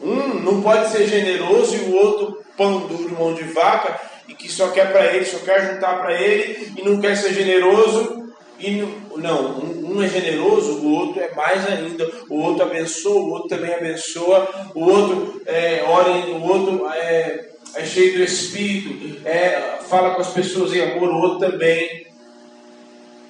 [0.00, 4.50] Um não pode ser generoso e o outro pão duro, mão de vaca, e que
[4.50, 8.24] só quer para ele, só quer juntar para ele e não quer ser generoso
[8.58, 8.82] e
[9.16, 12.10] não, um, é generoso, o outro é mais ainda.
[12.28, 14.70] O outro abençoa, o outro também abençoa.
[14.74, 20.32] O outro é, ora, o outro é, é cheio do Espírito, é, fala com as
[20.32, 22.06] pessoas em amor, o outro também.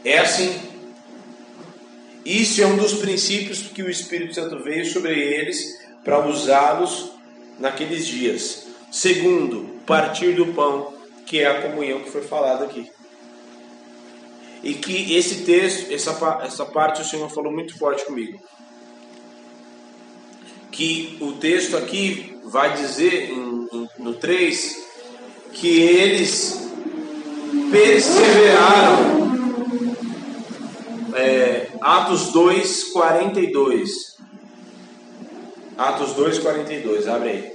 [0.04, 0.60] É assim.
[2.24, 7.10] Isso é um dos princípios que o Espírito Santo veio sobre eles para usá-los
[7.58, 8.66] naqueles dias.
[8.90, 10.94] Segundo, partir do pão,
[11.26, 12.90] que é a comunhão que foi falado aqui.
[14.62, 18.40] E que esse texto, essa, essa parte o Senhor falou muito forte comigo.
[20.70, 24.84] Que o texto aqui vai dizer em, em, no 3
[25.52, 26.70] que eles
[27.70, 29.24] perseveraram.
[31.14, 34.16] É, Atos 2, 42.
[35.76, 37.53] Atos 2, 42, abre aí.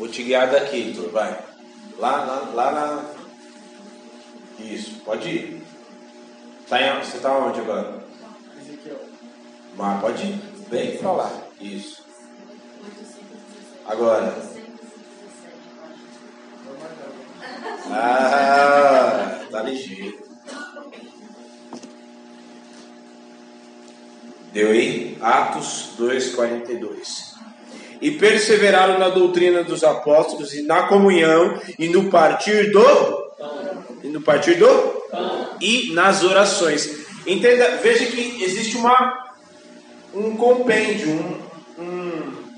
[0.00, 1.38] Vou te guiar daqui, Heitor, vai.
[1.98, 3.04] Lá, lá, lá na.
[4.58, 5.62] Isso, pode ir.
[6.70, 7.04] Tá em...
[7.04, 8.02] Você está onde agora?
[8.58, 8.98] Ezequiel.
[9.76, 10.40] Mas pode ir.
[10.70, 11.30] Vem pra lá.
[11.60, 12.02] Isso.
[13.86, 14.34] Agora.
[17.90, 20.18] Ah, tá ligeiro.
[24.54, 25.18] Deu aí?
[25.20, 27.29] Atos 2,42
[28.00, 33.30] e perseveraram na doutrina dos apóstolos e na comunhão e no partir do
[34.02, 34.68] e no partir do
[35.60, 37.00] e nas orações.
[37.26, 39.30] Entenda, veja que existe uma
[40.14, 42.50] um compêndio, um, um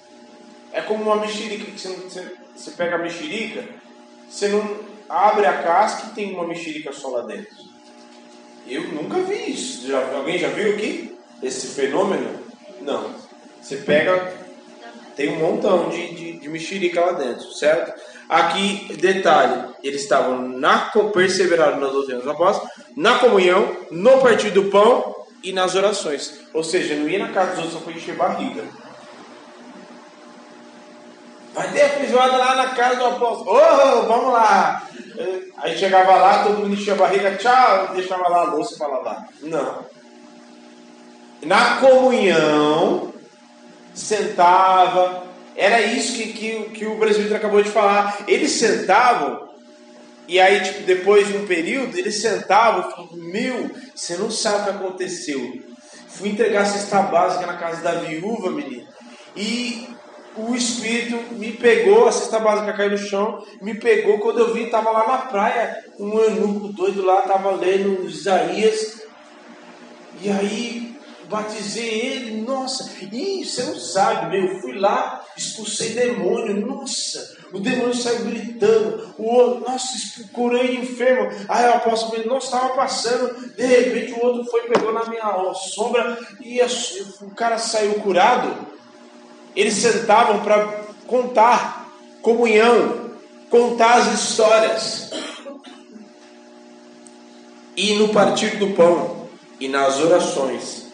[0.72, 3.62] é como uma mexerica que você, você, pega a mexerica,
[4.28, 4.76] você não
[5.09, 7.55] abre a casca e tem uma mexerica só lá dentro.
[8.66, 9.87] Eu nunca vi isso.
[9.87, 12.40] Já, alguém já viu aqui esse fenômeno?
[12.81, 13.14] Não.
[13.61, 14.33] Você pega
[15.22, 17.92] tem um montão de, de, de mexerica lá dentro, certo?
[18.28, 24.64] Aqui, detalhe, eles estavam na perseveraram nas doutrina dos apóstolos, na comunhão, no partir do
[24.64, 26.40] pão e nas orações.
[26.52, 28.64] Ou seja, não ia na casa dos outros só para encher barriga.
[31.54, 33.50] Vai ter a feijoada lá na casa do apóstolo.
[33.50, 34.88] Oh, vamos lá.
[35.58, 39.28] Aí chegava lá, todo mundo enchia a barriga, tchau, deixava lá a louça para lavar.
[39.42, 39.87] Não.
[41.42, 43.12] Na comunhão,
[43.94, 45.24] sentava.
[45.57, 48.24] Era isso que, que, que o presbítero acabou de falar.
[48.26, 49.50] Eles sentavam,
[50.26, 54.61] e aí, tipo, depois de um período, eles sentavam e falavam: Meu, você não sabe
[54.61, 55.62] o que aconteceu.
[56.09, 58.87] Fui entregar a cesta básica na casa da viúva, menino,
[59.35, 59.88] e
[60.37, 64.18] o Espírito me pegou, a cesta básica caiu no chão, me pegou.
[64.18, 69.02] Quando eu vi, estava lá na praia, um anuco doido lá, estava lendo Isaías.
[70.20, 70.91] E aí
[71.32, 77.58] batizei ele, nossa, e você não sabe, meu, eu fui lá, expulsei demônio, nossa, o
[77.58, 79.96] demônio saiu gritando, o outro, nossa,
[80.32, 84.92] curei enfermo, aí o apóstolo falou, nossa, estava passando, de repente o outro foi, pegou
[84.92, 86.66] na minha sombra, e a,
[87.22, 88.54] o cara saiu curado,
[89.56, 91.90] eles sentavam para contar,
[92.20, 93.10] comunhão,
[93.50, 95.10] contar as histórias,
[97.74, 99.28] e no partir do pão,
[99.58, 100.91] e nas orações,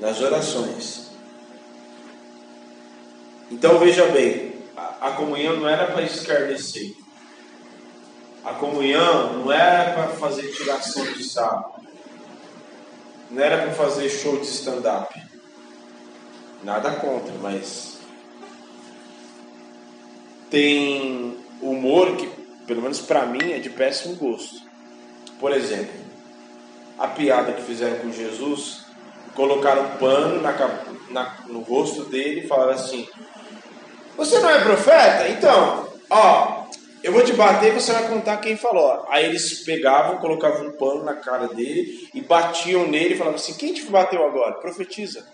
[0.00, 1.08] nas orações.
[3.50, 6.94] Então veja bem, a, comunhão não era para escarnecer.
[8.44, 11.74] A comunhão não era para fazer tiração de sarro.
[13.30, 15.14] Não era para fazer show de stand-up.
[16.62, 17.98] Nada contra, mas
[20.50, 22.26] tem humor que,
[22.66, 24.62] pelo menos para mim, é de péssimo gosto.
[25.38, 25.94] Por exemplo,
[26.98, 28.87] a piada que fizeram com Jesus
[29.38, 30.52] colocaram um pano na,
[31.10, 33.08] na, no rosto dele e falaram assim:
[34.16, 35.28] Você não é profeta?
[35.28, 36.64] Então, ó,
[37.04, 39.06] eu vou te bater e você vai contar quem falou.
[39.08, 43.54] Aí eles pegavam, colocavam um pano na cara dele e batiam nele e falavam assim:
[43.54, 44.54] Quem te bateu agora?
[44.54, 45.24] Profetiza.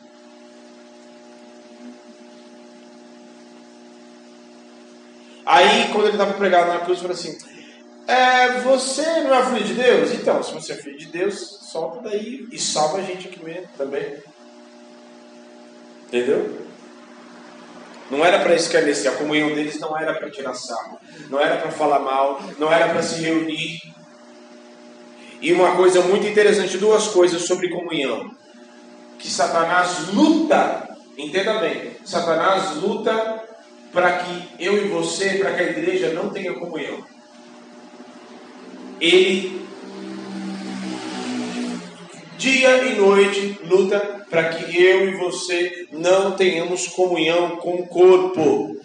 [5.46, 7.38] Aí, quando ele estava pregado na cruz, falou assim:
[8.07, 10.12] é, Você não é filho de Deus?
[10.12, 13.68] Então, se você é filho de Deus, solta daí e salva a gente aqui mesmo
[13.76, 14.16] também.
[16.07, 16.64] Entendeu?
[18.11, 21.00] Não era para escarnecer, a comunhão deles não era para tirar sarro,
[21.30, 23.80] não era para falar mal, não era para se reunir.
[25.40, 28.30] E uma coisa muito interessante, duas coisas sobre comunhão.
[29.18, 33.42] Que Satanás luta, entenda bem, Satanás luta
[33.92, 37.13] para que eu e você, para que a igreja não tenha comunhão.
[39.01, 39.64] Ele
[42.36, 48.76] dia e noite luta para que eu e você não tenhamos comunhão com o corpo.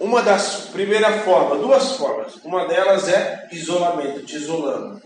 [0.00, 2.34] Uma das primeira forma, duas formas.
[2.44, 5.00] Uma delas é isolamento, te isolando.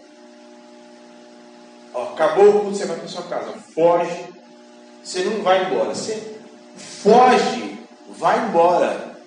[1.94, 4.24] Ó, acabou o culto, você vai para sua casa, foge.
[5.02, 6.36] Você não vai embora, você
[6.76, 7.78] foge,
[8.08, 9.17] vai embora.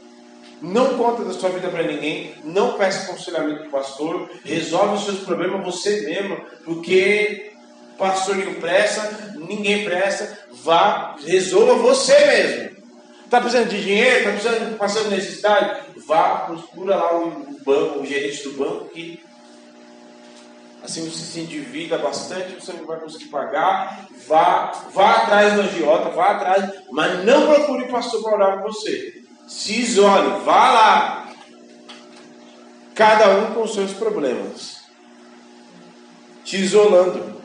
[0.61, 5.19] Não conta da sua vida para ninguém, não peça aconselhamento do pastor, resolve os seus
[5.21, 7.51] problemas você mesmo, porque
[7.97, 12.81] pastor não presta, ninguém presta, vá, resolva você mesmo.
[13.25, 15.81] Está precisando de dinheiro, está precisando, passando necessidade?
[16.05, 19.23] Vá, procura lá o banco, o gerente do banco que
[20.83, 26.09] assim você se endivida bastante, você não vai conseguir pagar, vá, vá atrás do agiota,
[26.09, 29.20] vá atrás, mas não procure pastor para orar por você.
[29.51, 31.33] Se isole, vá lá.
[32.95, 34.81] Cada um com seus problemas.
[36.43, 37.41] Te isolando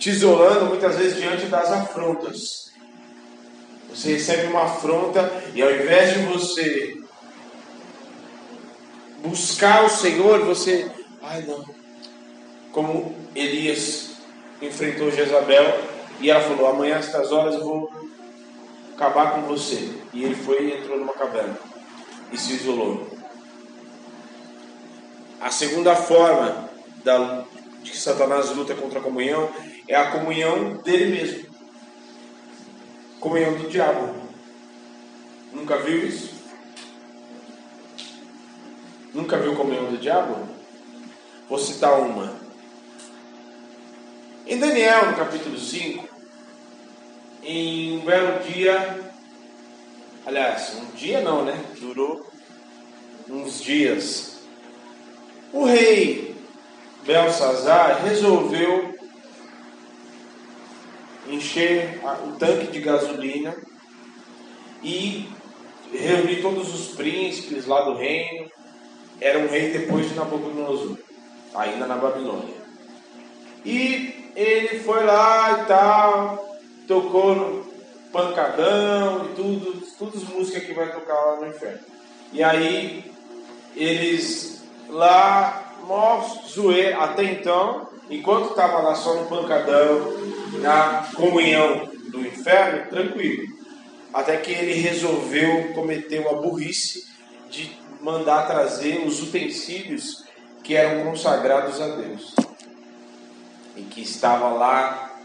[0.00, 2.72] te isolando muitas vezes diante das afrontas.
[3.90, 6.98] Você recebe uma afronta e ao invés de você
[9.18, 10.90] buscar o Senhor, você,
[11.22, 11.62] ai não,
[12.72, 14.12] como Elias
[14.62, 15.80] enfrentou Jezabel
[16.18, 17.92] e ela falou: amanhã às estas horas eu vou
[19.00, 19.98] acabar com você.
[20.12, 21.58] E ele foi e entrou numa caverna
[22.30, 23.08] e se isolou.
[25.40, 26.68] A segunda forma
[27.02, 27.44] da,
[27.82, 29.50] de que Satanás luta contra a comunhão
[29.88, 31.50] é a comunhão dele mesmo.
[33.18, 34.14] Comunhão do diabo.
[35.54, 36.34] Nunca viu isso?
[39.14, 40.46] Nunca viu comunhão do diabo?
[41.48, 42.38] Vou citar uma.
[44.46, 46.09] Em Daniel, no capítulo 5,
[47.42, 49.12] em um belo dia,
[50.26, 51.58] aliás, um dia não, né?
[51.80, 52.26] Durou
[53.28, 54.40] uns dias.
[55.52, 56.34] O rei
[57.04, 58.94] Belsazar resolveu
[61.28, 63.54] encher o tanque de gasolina
[64.82, 65.28] e
[65.92, 68.50] reunir todos os príncipes lá do reino.
[69.20, 70.96] Era um rei depois de Nabucodonosor,
[71.54, 72.54] ainda na Babilônia.
[73.64, 76.49] E ele foi lá e tal,
[76.90, 77.64] tocou no
[78.12, 81.78] pancadão e tudo, todas as músicas que vai tocar lá no inferno.
[82.32, 83.12] E aí
[83.76, 90.00] eles lá, mó zoeira, até então, enquanto estava lá só no pancadão,
[90.60, 93.46] na comunhão do inferno, tranquilo.
[94.12, 97.06] Até que ele resolveu cometer uma burrice
[97.48, 97.70] de
[98.00, 100.24] mandar trazer os utensílios
[100.64, 102.34] que eram consagrados a Deus.
[103.76, 105.20] E que estava lá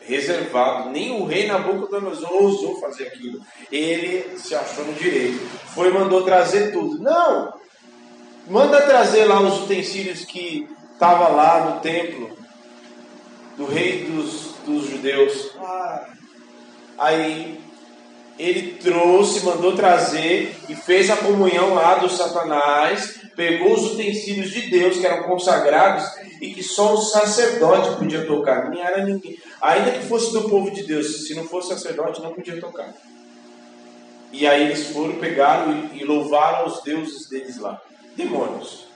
[0.00, 0.90] reservado.
[0.90, 3.40] Nem o rei Nabucodonosor ousou fazer aquilo.
[3.70, 5.38] Ele se achou no direito.
[5.74, 7.02] Foi mandou trazer tudo.
[7.02, 7.52] Não!
[8.48, 12.36] Manda trazer lá os utensílios que estava lá no templo
[13.56, 15.50] do rei dos, dos judeus.
[16.98, 17.60] Aí
[18.38, 24.70] ele trouxe, mandou trazer e fez a comunhão lá do Satanás, pegou os utensílios de
[24.70, 26.04] Deus que eram consagrados
[26.40, 29.38] e que só o sacerdote podia tocar, nem era ninguém.
[29.60, 32.94] Ainda que fosse do povo de Deus, se não fosse sacerdote, não podia tocar.
[34.32, 37.80] E aí eles foram, pegaram e, louvaram os deuses deles lá,
[38.16, 38.86] demônios.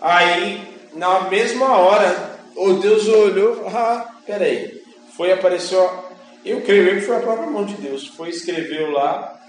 [0.00, 4.82] Aí, na mesma hora, o Deus olhou, ah, peraí,
[5.16, 5.80] foi apareceu,
[6.44, 9.40] eu creio que foi a própria mão de Deus, foi escreveu lá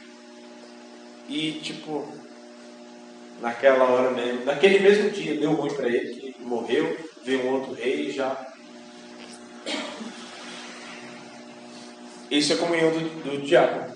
[1.28, 2.08] e tipo
[3.42, 7.74] naquela hora mesmo, naquele mesmo dia deu ruim para ele, que morreu, veio um outro
[7.74, 8.53] rei e já
[12.32, 13.96] isso é a comunhão do, do diabo.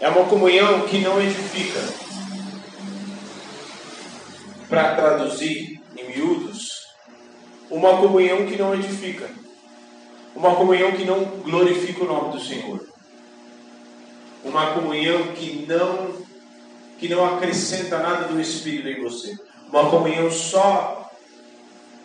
[0.00, 1.80] É uma comunhão que não edifica
[4.68, 6.68] para traduzir em miúdos,
[7.70, 9.28] uma comunhão que não edifica,
[10.34, 12.80] uma comunhão que não glorifica o nome do Senhor,
[14.42, 16.30] uma comunhão que não
[16.98, 19.34] que não acrescenta nada do Espírito em você,
[19.68, 20.99] uma comunhão só.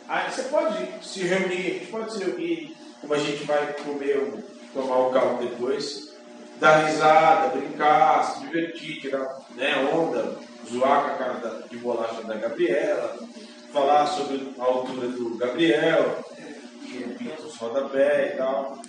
[0.07, 4.43] Aí você pode se reunir, a gente pode se reunir, como a gente vai comer,
[4.73, 6.15] tomar o caldo depois,
[6.59, 10.37] dar risada, brincar, se divertir, tirar né, onda,
[10.69, 13.17] zoar com a cara de bolacha da Gabriela,
[13.73, 16.23] falar sobre a altura do Gabriel,
[16.85, 18.79] que pinta os rodapé e tal.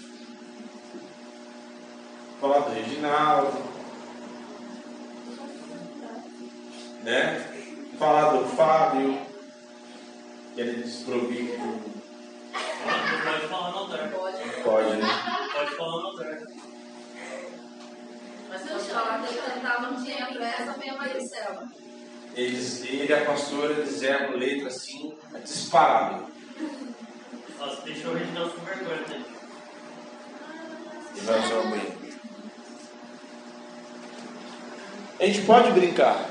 [2.40, 3.76] Falar do Reginaldo.
[7.02, 7.46] Né?
[7.98, 9.26] Falar do Fábio,
[10.57, 11.52] que ele desprovido.
[13.24, 14.11] Pode falar no altar.
[14.64, 15.09] Pode, né?
[15.52, 16.38] Pode falar no altar.
[18.48, 21.62] Mas se eu falar que ele cantava não tinha pressa, minha céu.
[22.34, 26.26] Eles, ele e a pastora, eles erram letra assim, disparado.
[27.59, 29.24] Nossa, deixou o Reginaldo com vergonha, né?
[31.16, 32.07] E vai usar o banheiro.
[35.18, 36.30] A gente pode brincar.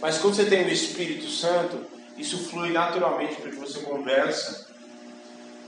[0.00, 4.68] Mas quando você tem o Espírito Santo, isso flui naturalmente porque você conversa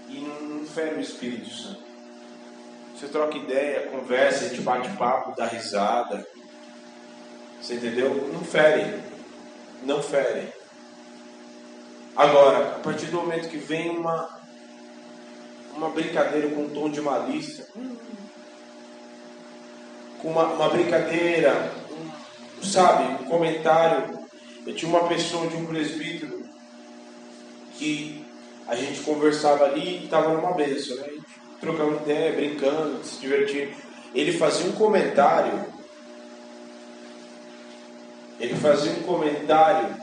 [0.09, 1.87] e não fere o Espírito Santo.
[2.95, 6.27] Você troca ideia, conversa, a gente bate papo, dá risada.
[7.61, 8.31] Você entendeu?
[8.33, 9.01] Não fere.
[9.83, 10.53] Não fere.
[12.17, 14.41] Agora, a partir do momento que vem uma,
[15.75, 17.67] uma brincadeira com um tom de malícia,
[20.23, 24.19] com uma, uma brincadeira, um, sabe, um comentário.
[24.67, 26.36] Eu tinha uma pessoa de um presbítero
[27.79, 28.25] que
[28.67, 31.09] a gente conversava ali e estava numa bênção, né?
[31.61, 33.73] trocando ideia, brincando, se divertindo.
[34.15, 35.65] Ele fazia um comentário.
[38.39, 39.97] Ele fazia um comentário.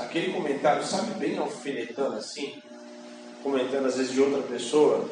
[0.00, 2.62] Aquele comentário, sabe, bem alfinetando assim,
[3.42, 5.08] comentando às vezes de outra pessoa.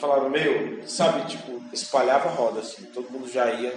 [0.00, 3.74] Falaram, meu, sabe, tipo, espalhava roda assim, todo mundo já ia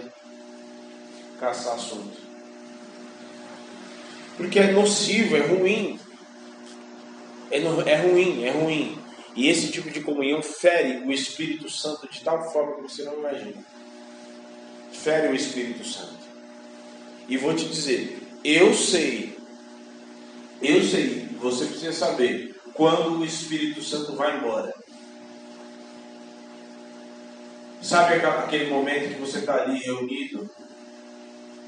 [1.40, 2.18] caçar assunto.
[4.38, 6.00] Porque é nocivo, é ruim.
[7.52, 9.00] É, é ruim, é ruim.
[9.36, 13.20] E esse tipo de comunhão fere o Espírito Santo de tal forma que você não
[13.20, 13.64] imagina.
[14.92, 16.18] Fere o Espírito Santo.
[17.30, 19.38] E vou te dizer, eu sei,
[20.62, 24.74] eu sei, você precisa saber quando o Espírito Santo vai embora.
[27.82, 30.50] Sabe aquele momento que você está ali reunido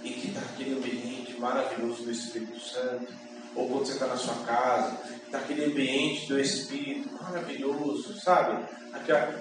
[0.04, 3.29] e que está aquele ambiente maravilhoso do Espírito Santo?
[3.56, 8.64] Ou quando você está na sua casa, está aquele ambiente do Espírito maravilhoso, sabe?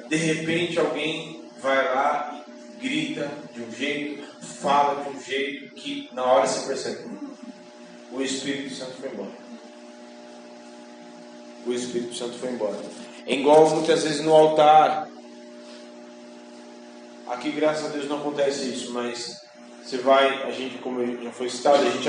[0.08, 6.08] De repente alguém vai lá e grita de um jeito, fala de um jeito que
[6.12, 7.30] na hora você percebe, hum,
[8.12, 9.30] o Espírito Santo foi embora.
[11.66, 12.78] O Espírito Santo foi embora.
[13.26, 15.08] É igual muitas vezes no altar.
[17.26, 19.42] Aqui, graças a Deus, não acontece isso, mas
[19.82, 22.08] você vai, a gente, como já foi citado, a gente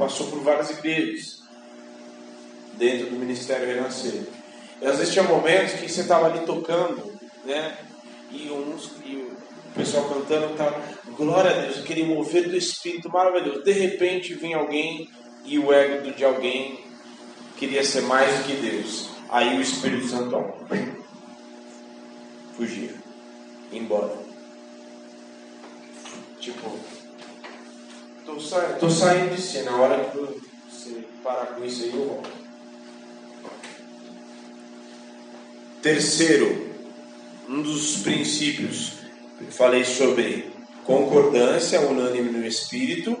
[0.00, 1.42] passou por várias igrejas
[2.78, 4.26] dentro do Ministério Renascer.
[4.80, 7.12] E às vezes tinha momentos que você estava ali tocando,
[7.44, 7.76] né?
[8.30, 9.36] E, uns, e o
[9.74, 10.72] pessoal cantando, tá,
[11.14, 13.62] glória a Deus, aquele mover do Espírito maravilhoso.
[13.62, 15.10] De repente vem alguém
[15.44, 16.82] e o ego de alguém
[17.58, 19.10] queria ser mais do que Deus.
[19.28, 20.66] Aí o Espírito Santo ó,
[22.56, 22.94] fugia,
[23.70, 24.16] embora.
[26.40, 26.70] Tipo,
[28.34, 32.06] tô, sa tô saindo de si, na hora que você parar com isso aí eu
[32.06, 32.30] volto.
[35.82, 36.68] Terceiro,
[37.48, 38.92] um dos princípios
[39.38, 40.50] que falei sobre
[40.84, 43.16] concordância unânime no espírito,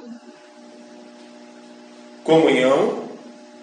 [2.22, 3.08] comunhão,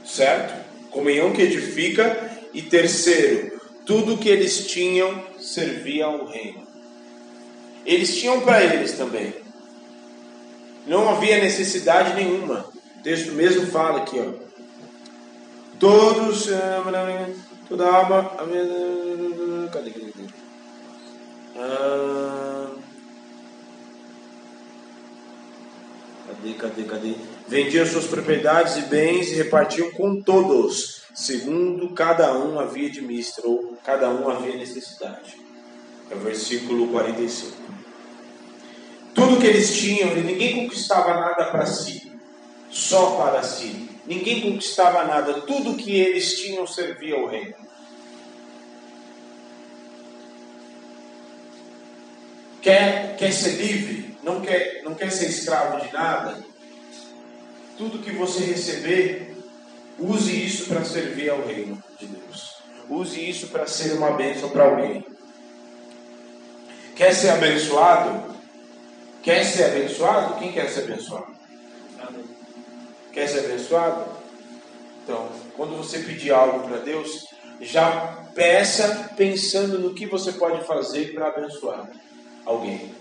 [0.03, 0.65] certo?
[0.89, 6.65] Comunhão que edifica e terceiro, tudo que eles tinham servia ao reino.
[7.85, 9.46] Eles tinham para eles também.
[10.87, 12.65] Não havia necessidade nenhuma.
[12.99, 14.47] O texto mesmo fala aqui, ó.
[15.79, 16.47] Todos
[17.67, 18.31] Toda alma.
[19.71, 20.47] Cadê, cadê, cadê?
[21.57, 22.71] Ah,
[26.27, 27.15] cadê, cadê, cadê?
[27.47, 33.47] Vendiam suas propriedades e bens e repartiam com todos, segundo cada um havia de mistra,
[33.47, 35.37] ou cada um havia necessidade.
[36.09, 37.57] É o versículo 45.
[39.17, 42.11] Tudo que eles tinham, ninguém conquistava nada para si,
[42.69, 43.89] só para si.
[44.05, 47.55] Ninguém conquistava nada, tudo que eles tinham servia ao reino.
[52.61, 54.15] Quer, quer ser livre?
[54.21, 56.45] Não quer, não quer ser escravo de nada?
[57.75, 59.35] Tudo que você receber,
[59.97, 62.53] use isso para servir ao reino de Deus.
[62.87, 65.03] Use isso para ser uma bênção para alguém.
[66.95, 68.36] Quer ser abençoado?
[69.23, 70.39] Quer ser abençoado?
[70.39, 71.27] Quem quer ser abençoado?
[73.11, 74.05] Quer ser abençoado?
[75.03, 77.25] Então, quando você pedir algo para Deus,
[77.61, 81.89] já peça pensando no que você pode fazer para abençoar
[82.45, 82.93] alguém.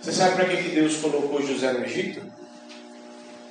[0.00, 2.22] Você sabe para que Deus colocou José no Egito?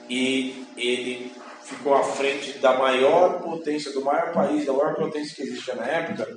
[0.10, 1.32] E ele
[1.64, 5.86] ficou à frente da maior potência, do maior país, da maior potência que existia na
[5.86, 6.28] época.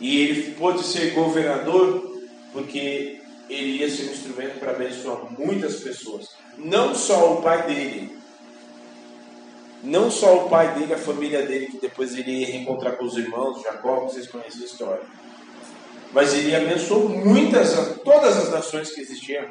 [0.00, 2.20] E ele pôde ser governador
[2.52, 3.21] porque
[3.52, 6.30] ele ia ser um instrumento para abençoar muitas pessoas.
[6.56, 8.16] Não só o pai dele,
[9.82, 13.16] não só o pai dele, a família dele, que depois ele ia reencontrar com os
[13.16, 15.02] irmãos, Jacó, vocês conhecem a história.
[16.12, 19.44] Mas ele abençoou muitas, todas as nações que existiam,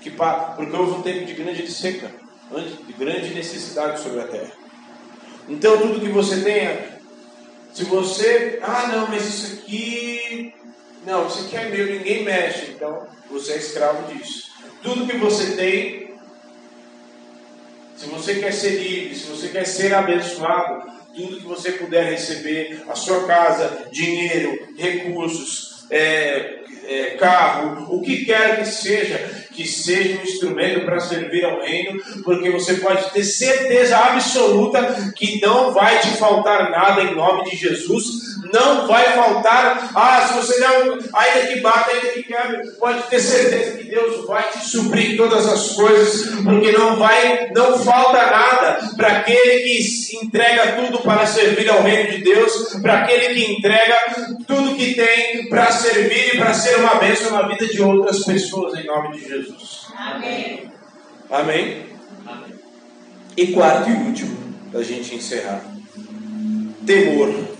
[0.00, 2.10] que, porque houve um tempo de grande seca,
[2.86, 4.52] de grande necessidade sobre a terra.
[5.48, 7.00] Então tudo que você tenha,
[7.74, 10.54] se você, ah não, mas isso aqui,
[11.06, 14.50] não, isso aqui é meu, ninguém mexe, então você é escravo disso.
[14.82, 16.16] Tudo que você tem,
[17.96, 22.82] se você quer ser livre, se você quer ser abençoado, tudo que você puder receber,
[22.88, 30.18] a sua casa, dinheiro, recursos, é, é, carro, o que quer que seja, que seja
[30.18, 35.98] um instrumento para servir ao reino, porque você pode ter certeza absoluta que não vai
[36.00, 38.26] te faltar nada em nome de Jesus.
[38.52, 43.18] Não vai faltar, ah, se você não, ainda que bata, ainda que quebre, pode ter
[43.18, 48.90] certeza que Deus vai te suprir todas as coisas, porque não vai, não falta nada
[48.96, 53.96] para aquele que entrega tudo para servir ao reino de Deus, para aquele que entrega
[54.46, 58.78] tudo que tem para servir e para ser uma bênção na vida de outras pessoas,
[58.78, 59.45] em nome de Jesus.
[59.96, 60.70] Amém.
[61.30, 61.86] Amém?
[63.36, 64.36] E quarto e último,
[64.70, 65.64] para a gente encerrar:
[66.86, 67.56] temor.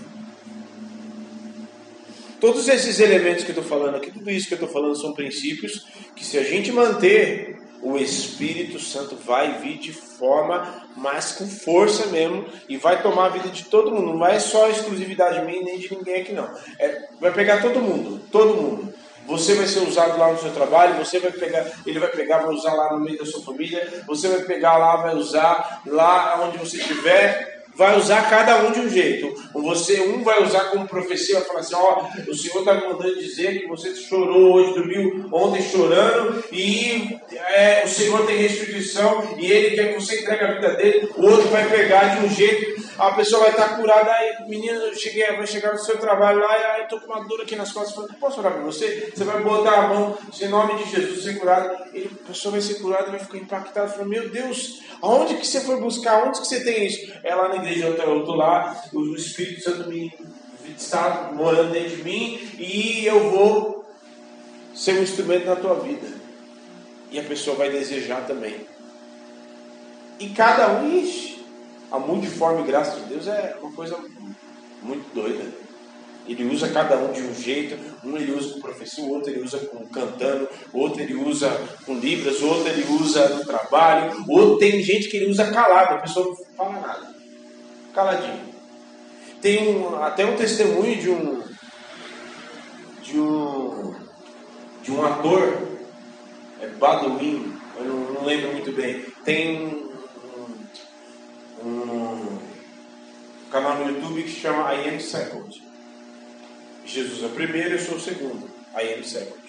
[2.39, 5.13] Todos esses elementos que eu estou falando aqui, tudo isso que eu estou falando são
[5.13, 5.85] princípios
[6.15, 12.07] que, se a gente manter, o Espírito Santo vai vir de forma mais com força
[12.07, 14.13] mesmo e vai tomar a vida de todo mundo.
[14.13, 16.49] Não é só a exclusividade minha nem de ninguém aqui, não.
[16.79, 18.93] É, vai pegar todo mundo, todo mundo.
[19.27, 22.55] Você vai ser usado lá no seu trabalho, você vai pegar, ele vai pegar, vai
[22.55, 26.57] usar lá no meio da sua família, você vai pegar lá, vai usar lá onde
[26.57, 29.33] você estiver, vai usar cada um de um jeito.
[29.53, 33.19] Você, um vai usar como profecia, vai falar assim: Ó, o Senhor está me mandando
[33.19, 39.45] dizer que você chorou hoje, dormiu ontem chorando, e é, o Senhor tem restituição, e
[39.45, 41.09] Ele quer que você entregue a vida dele.
[41.15, 44.11] O outro vai pegar de um jeito, a pessoa vai estar curada.
[44.11, 47.13] Aí, menina, eu cheguei, vai chegar no seu trabalho lá, e aí, eu estou com
[47.13, 47.93] uma dor aqui nas costas.
[47.93, 49.11] Falando, posso orar para você?
[49.15, 51.93] Você vai botar a mão, em nome de Jesus, ser curado.
[51.93, 53.87] E a pessoa vai ser curada, vai ficar impactada.
[53.89, 56.27] Fala, meu Deus, aonde que você foi buscar?
[56.27, 57.11] Onde que você tem isso?
[57.23, 60.13] É lá na igreja, eu estou lá, o Espírito Santo me
[60.75, 63.85] está morando dentro de mim e eu vou
[64.73, 66.07] ser um instrumento na tua vida.
[67.09, 68.67] E a pessoa vai desejar também.
[70.19, 71.36] E cada um, ixi,
[71.91, 73.97] a multiforme graça de Deus é uma coisa
[74.81, 75.45] muito doida.
[76.27, 79.59] Ele usa cada um de um jeito, um ele usa com professor, outro ele usa
[79.59, 81.49] com cantando, outro ele usa
[81.85, 85.99] com libras, outro ele usa no trabalho, outro tem gente que ele usa calado, a
[85.99, 87.15] pessoa não fala nada.
[87.93, 88.41] Caladinho.
[89.41, 91.43] Tem um, até um testemunho de um
[93.01, 93.95] de um
[94.83, 95.67] de um ator,
[96.61, 99.05] é Badwin, eu não, não lembro muito bem.
[99.23, 99.86] Tem
[101.67, 102.37] um,
[103.51, 105.61] canal no YouTube que chama I Am Second.
[106.85, 108.49] Jesus é o primeiro, eu sou o segundo.
[108.75, 109.41] I am second.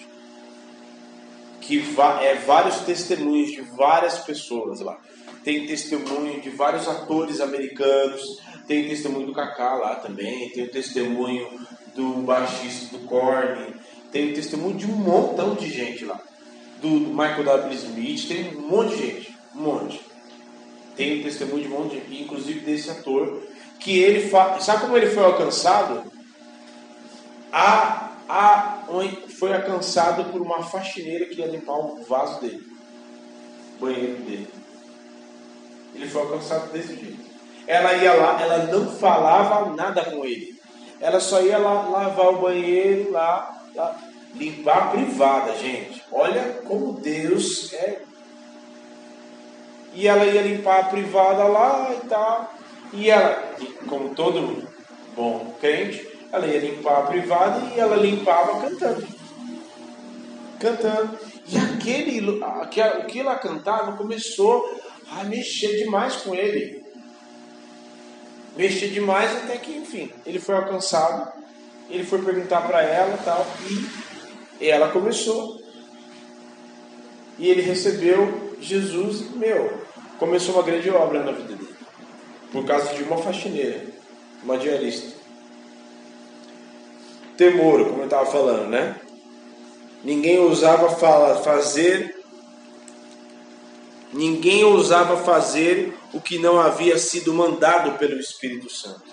[1.61, 1.79] Que
[2.21, 4.99] é vários testemunhos de várias pessoas lá.
[5.43, 8.41] Tem testemunho de vários atores americanos.
[8.67, 10.49] Tem testemunho do Kaká lá também.
[10.49, 11.47] Tem o testemunho
[11.95, 13.75] do baixista do Korn.
[14.11, 16.19] Tem o testemunho de um montão de gente lá.
[16.81, 17.73] Do Michael W.
[17.73, 18.27] Smith.
[18.27, 19.37] Tem um monte de gente.
[19.55, 20.08] Um monte.
[20.99, 22.21] Tem o testemunho de um monte de.
[22.21, 23.41] Inclusive desse ator.
[23.79, 24.59] Que ele fa...
[24.59, 26.03] Sabe como ele foi alcançado?
[27.51, 28.83] a, a,
[29.39, 32.63] foi alcançado por uma faxineira que ia limpar o vaso dele,
[33.77, 34.47] o banheiro dele.
[35.95, 37.29] Ele foi alcançado desse jeito.
[37.67, 40.59] Ela ia lá, ela não falava nada com ele.
[40.99, 43.99] Ela só ia lá lavar o banheiro, lá, lá
[44.35, 46.03] limpar a privada, gente.
[46.11, 48.01] Olha como Deus é.
[49.93, 52.53] E ela ia limpar a privada lá e tal.
[52.93, 53.55] E ela,
[53.87, 54.67] como todo
[55.15, 59.07] bom crente, ela ia limpar a privada e ela limpava cantando.
[60.59, 61.19] Cantando.
[61.47, 64.79] E aquele, o que ela cantava começou
[65.11, 66.83] a mexer demais com ele.
[68.55, 71.31] Mexer demais até que, enfim, ele foi alcançado.
[71.89, 73.45] Ele foi perguntar para ela tal.
[74.59, 75.59] E ela começou.
[77.39, 79.81] E ele recebeu Jesus, meu,
[80.17, 81.75] começou uma grande obra na vida dele.
[82.51, 83.85] Por causa de uma faxineira,
[84.43, 85.17] uma diarista.
[87.37, 88.99] temor, como eu estava falando, né?
[90.03, 92.19] Ninguém ousava falar, fazer
[94.11, 99.03] Ninguém ousava fazer o que não havia sido mandado pelo Espírito Santo.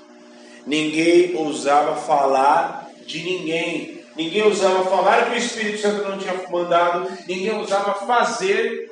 [0.67, 4.01] Ninguém ousava falar de ninguém.
[4.17, 7.11] Ninguém ousava falar que o Espírito Santo não tinha mandado.
[7.29, 8.86] Ninguém ousava fazer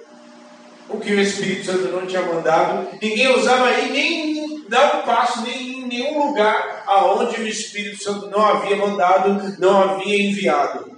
[0.89, 2.89] o que o Espírito Santo não tinha mandado.
[3.01, 8.29] Ninguém ousava ir nem dar um passo nem em nenhum lugar aonde o Espírito Santo
[8.29, 10.93] não havia mandado, não havia enviado.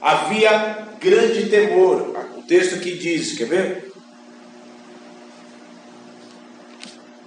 [0.00, 2.14] Havia grande temor.
[2.36, 3.92] O texto aqui diz, quer ver?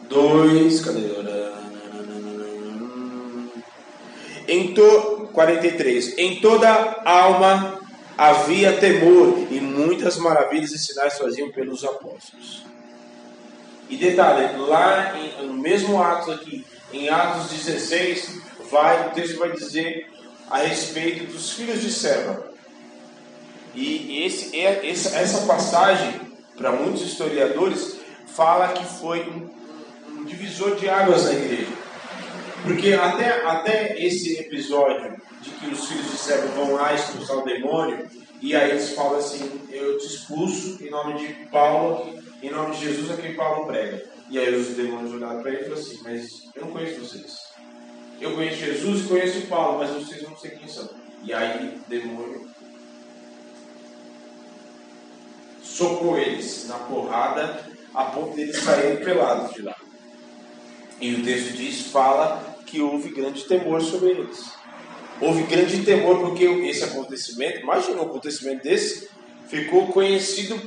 [0.10, 1.14] 2, cadê?
[4.47, 6.18] Em to, 43.
[6.18, 7.80] Em toda alma
[8.18, 12.64] havia temor e muitas maravilhas e sinais faziam pelos apóstolos.
[13.89, 18.41] E detalhe, lá em, no mesmo Atos aqui, em Atos 16,
[18.72, 20.09] vai, o texto vai dizer
[20.49, 22.51] a respeito dos filhos de Seba.
[23.76, 26.22] E esse, é, essa passagem,
[26.55, 27.97] para muitos historiadores,
[28.28, 29.49] fala que foi um,
[30.20, 31.72] um divisor de águas na igreja.
[32.64, 37.43] Porque até, até esse episódio de que os filhos de Seba vão lá expulsar o
[37.43, 38.09] demônio,
[38.41, 42.85] e aí eles falam assim: Eu te expulso em nome de Paulo, em nome de
[42.85, 44.03] Jesus a quem Paulo prega.
[44.29, 47.53] E aí os demônios olharam para ele e falaram assim: Mas eu não conheço vocês.
[48.19, 50.89] Eu conheço Jesus e conheço Paulo, mas vocês não sei quem são.
[51.23, 52.49] E aí o demônio
[55.61, 59.75] socou eles na porrada a ponto deles saírem pelados de lá.
[60.99, 64.62] E o texto diz, fala que houve grande temor sobre eles.
[65.22, 69.09] Houve grande temor porque esse acontecimento, imagina um acontecimento desse,
[69.47, 70.59] ficou conhecido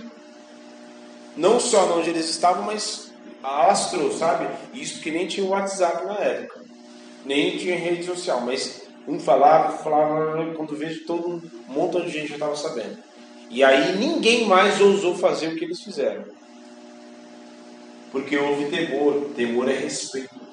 [1.36, 4.48] não só onde eles estavam, mas alastrou, sabe?
[4.72, 6.64] Isso que nem tinha o WhatsApp na época,
[7.24, 12.28] nem tinha rede social, mas um falava, falava, quando vejo todo um montão de gente
[12.28, 12.98] já estava sabendo.
[13.48, 16.24] E aí ninguém mais ousou fazer o que eles fizeram.
[18.10, 20.45] Porque houve temor, temor é respeito.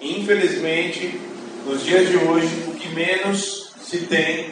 [0.00, 1.20] Infelizmente,
[1.66, 4.50] nos dias de hoje, o que menos se tem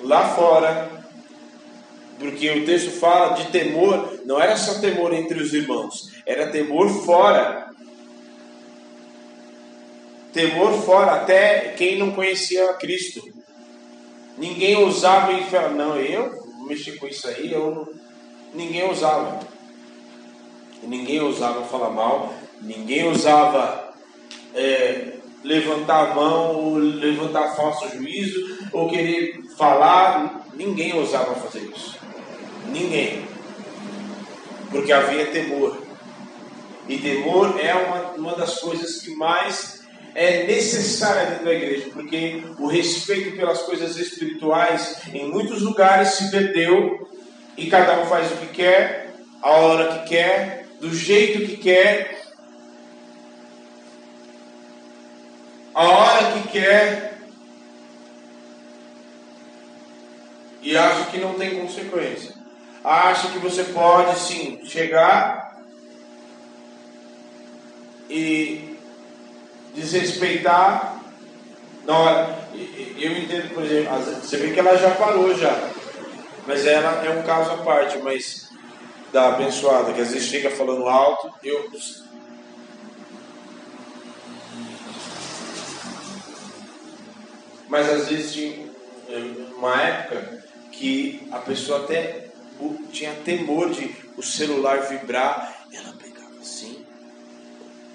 [0.00, 0.90] lá fora,
[2.18, 6.88] porque o texto fala de temor, não era só temor entre os irmãos, era temor
[7.04, 7.66] fora.
[10.32, 13.22] Temor fora, até quem não conhecia Cristo.
[14.38, 17.88] Ninguém ousava e falar, não, eu mexi com isso aí, eu não...
[18.54, 19.40] ninguém ousava.
[20.82, 23.85] Ninguém ousava falar mal, ninguém ousava
[24.56, 25.12] é,
[25.44, 31.96] levantar a mão, ou levantar falso juízo, ou querer falar, ninguém ousava fazer isso.
[32.72, 33.24] Ninguém.
[34.70, 35.80] Porque havia temor.
[36.88, 42.42] E temor é uma, uma das coisas que mais é necessária dentro da igreja, porque
[42.58, 47.06] o respeito pelas coisas espirituais em muitos lugares se perdeu
[47.56, 52.25] e cada um faz o que quer, a hora que quer, do jeito que quer,
[55.76, 57.18] a hora que quer
[60.62, 62.34] e acha que não tem consequência.
[62.82, 65.60] Acha que você pode sim chegar
[68.08, 68.78] e
[69.74, 70.98] desrespeitar
[71.84, 72.48] na hora.
[72.96, 75.54] Eu entendo, por exemplo, você vê que ela já parou já.
[76.46, 78.48] Mas ela é um caso à parte, mas
[79.12, 81.70] da abençoada, que às vezes chega falando alto, eu.
[87.68, 88.66] Mas às vezes tinha
[89.56, 92.26] uma época que a pessoa até
[92.90, 96.84] tinha temor de o celular vibrar, ela pegava assim,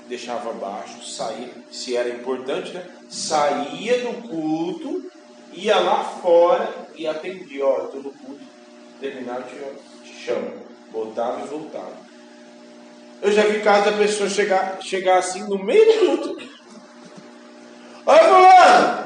[0.08, 2.86] deixava abaixo, saía, se era importante, né?
[3.10, 5.12] Saía do culto,
[5.54, 8.42] ia lá fora e atendia, ó, no culto,
[9.00, 10.70] terminava, te, chamo.
[10.92, 11.96] Voltava e voltava.
[13.22, 16.52] Eu já vi casos da pessoa chegar, chegar assim no meio do culto.
[18.06, 18.51] Oi, fulano!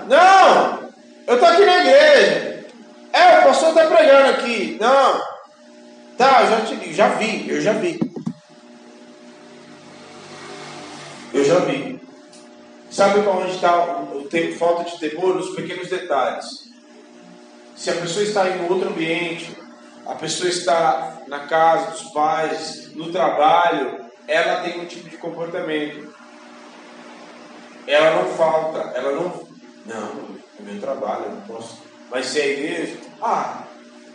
[0.07, 0.89] Não!
[1.27, 2.65] Eu tô aqui na igreja.
[3.11, 4.77] É, o pastor tá pregando aqui.
[4.79, 5.21] Não.
[6.17, 7.99] Tá, eu já, te, já vi, eu já vi.
[11.33, 11.99] Eu já vi.
[12.89, 15.35] Sabe para onde está o tempo, falta de temor?
[15.35, 16.65] Nos pequenos detalhes.
[17.75, 19.53] Se a pessoa está em outro ambiente,
[20.05, 26.13] a pessoa está na casa dos pais, no trabalho, ela tem um tipo de comportamento.
[27.87, 29.44] Ela não falta, ela não.
[29.85, 31.83] Não, é meu trabalho, eu não posso.
[32.09, 33.67] Mas se é a igreja, ah,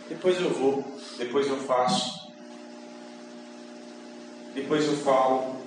[0.09, 0.85] depois eu vou,
[1.17, 2.31] depois eu faço,
[4.53, 5.61] depois eu falo.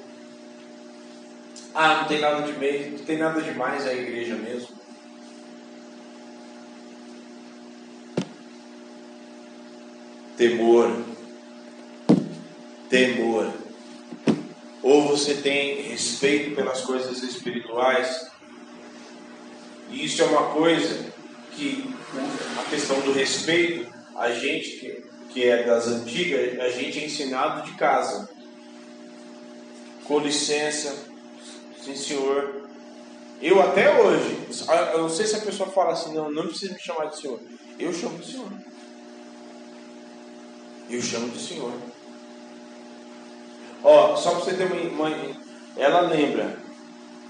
[1.75, 4.77] Ah, não tem nada de meio, não tem nada demais a igreja mesmo.
[10.37, 10.91] Temor.
[12.89, 13.53] Temor.
[14.83, 18.34] Ou você tem respeito pelas coisas espirituais.
[19.91, 21.13] E isso é uma coisa
[21.53, 21.95] que
[22.59, 27.77] a questão do respeito, a gente que, é das antigas, a gente é ensinado de
[27.77, 28.29] casa.
[30.05, 30.95] Com licença,
[31.83, 32.63] sim senhor.
[33.43, 34.39] Eu até hoje,
[34.93, 37.41] eu não sei se a pessoa fala assim, não, não precisa me chamar de senhor.
[37.79, 38.53] Eu chamo de senhor.
[40.89, 41.73] Eu chamo de senhor.
[43.83, 45.37] Ó, só para você ter uma, uma.
[45.77, 46.59] Ela lembra.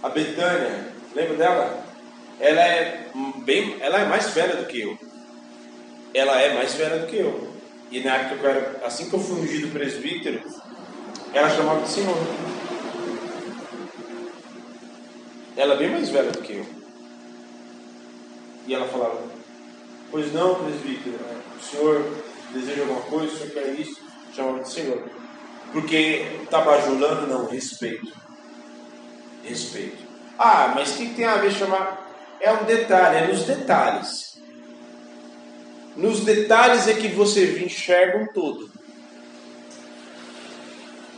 [0.02, 1.83] A Betânia, lembra dela?
[2.40, 3.06] Ela é
[3.44, 3.76] bem.
[3.80, 4.98] Ela é mais velha do que eu.
[6.12, 7.52] Ela é mais velha do que eu.
[7.90, 8.80] E na época que eu era.
[8.84, 10.42] Assim que eu fui ungido presbítero,
[11.32, 12.16] ela chamava de senhor.
[15.56, 16.66] Ela é bem mais velha do que eu.
[18.66, 19.20] E ela falava:
[20.10, 21.18] Pois não, presbítero,
[21.58, 22.04] o senhor
[22.52, 24.00] deseja alguma coisa, o senhor quer isso?
[24.34, 25.02] Chamava de senhor.
[25.72, 28.12] Porque está bajulando, não, respeito.
[29.42, 30.04] Respeito.
[30.38, 32.03] Ah, mas o que tem a ver chamar?
[32.44, 34.38] É um detalhe, é nos detalhes.
[35.96, 38.70] Nos detalhes é que você enxerga um todo.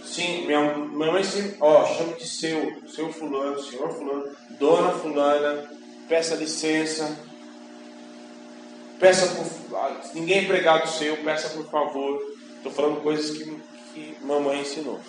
[0.05, 5.69] Sim, minha, mãe sempre, ó, chama de seu, seu fulano, senhor fulano, dona fulana,
[6.09, 7.19] peça licença,
[9.01, 12.23] peça por, ah, ninguém é empregado seu, peça por favor.
[12.57, 13.45] Estou falando coisas que,
[13.93, 15.01] que mamãe ensinou.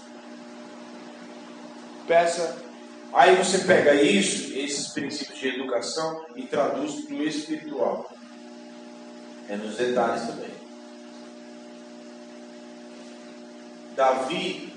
[2.08, 2.67] Peça.
[3.18, 8.14] Aí você pega isso, esses princípios de educação, e traduz para o espiritual.
[9.50, 10.52] É nos detalhes também.
[13.96, 14.72] Davi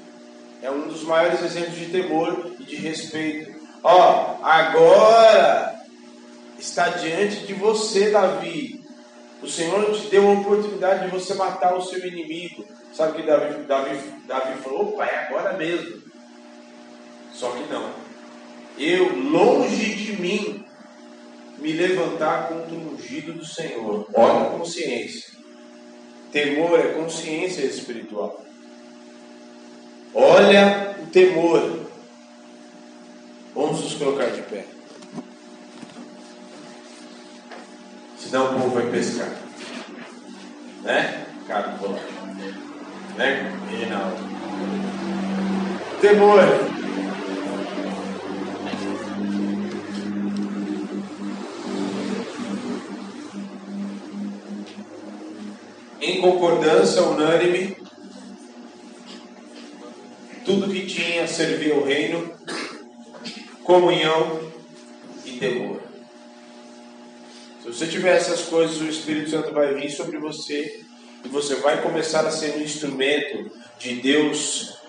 [0.62, 3.61] é um dos maiores exemplos de temor e de respeito.
[3.82, 5.78] Ó, agora
[6.59, 8.82] está diante de você, Davi.
[9.43, 12.64] O Senhor te deu a oportunidade de você matar o seu inimigo.
[12.95, 14.95] Sabe que Davi, Davi, Davi falou?
[14.95, 16.01] Opa, é agora mesmo.
[17.34, 18.10] Só que não.
[18.81, 20.64] Eu, longe de mim,
[21.59, 24.09] me levantar contra o ungido do Senhor.
[24.14, 25.35] Olha a consciência.
[26.33, 28.43] Temor é consciência espiritual.
[30.14, 31.81] Olha o temor.
[33.55, 34.64] Vamos nos colocar de pé.
[38.16, 39.28] Senão o povo vai pescar.
[40.85, 41.26] Né?
[41.47, 41.72] Caro.
[43.18, 44.16] Né, Reginaldo?
[46.01, 46.81] Temor.
[56.21, 57.77] Concordância unânime,
[60.45, 62.31] tudo que tinha servia ao reino,
[63.64, 64.41] comunhão
[65.25, 65.81] e temor.
[67.62, 70.81] Se você tiver essas coisas, o Espírito Santo vai vir sobre você
[71.25, 74.80] e você vai começar a ser um instrumento de Deus.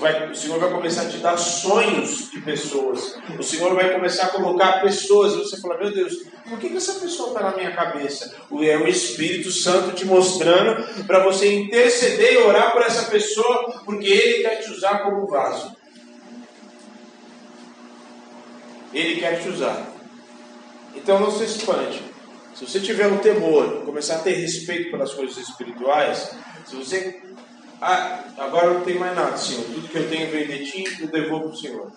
[0.00, 3.16] Vai, o Senhor vai começar a te dar sonhos de pessoas.
[3.38, 5.34] O Senhor vai começar a colocar pessoas.
[5.34, 6.14] E você fala: Meu Deus,
[6.48, 8.34] por que, que essa pessoa está na minha cabeça?
[8.62, 14.06] É o Espírito Santo te mostrando para você interceder e orar por essa pessoa, porque
[14.06, 15.76] Ele quer te usar como vaso.
[18.92, 19.86] Ele quer te usar.
[20.94, 22.02] Então não se espante.
[22.54, 26.30] Se você tiver um temor, começar a ter respeito pelas coisas espirituais,
[26.66, 27.22] se você.
[27.80, 29.64] Ah, agora não tem mais nada, Senhor.
[29.64, 31.92] Tudo que eu tenho vem de ti, eu devolvo para o Senhor.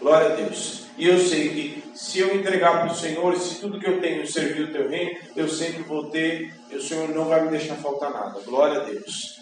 [0.00, 0.86] Glória a Deus.
[0.98, 4.00] E eu sei que se eu entregar para o Senhor, e se tudo que eu
[4.00, 7.50] tenho servir o teu reino, eu sempre vou ter, e o Senhor não vai me
[7.50, 8.40] deixar faltar nada.
[8.40, 9.40] Glória a Deus.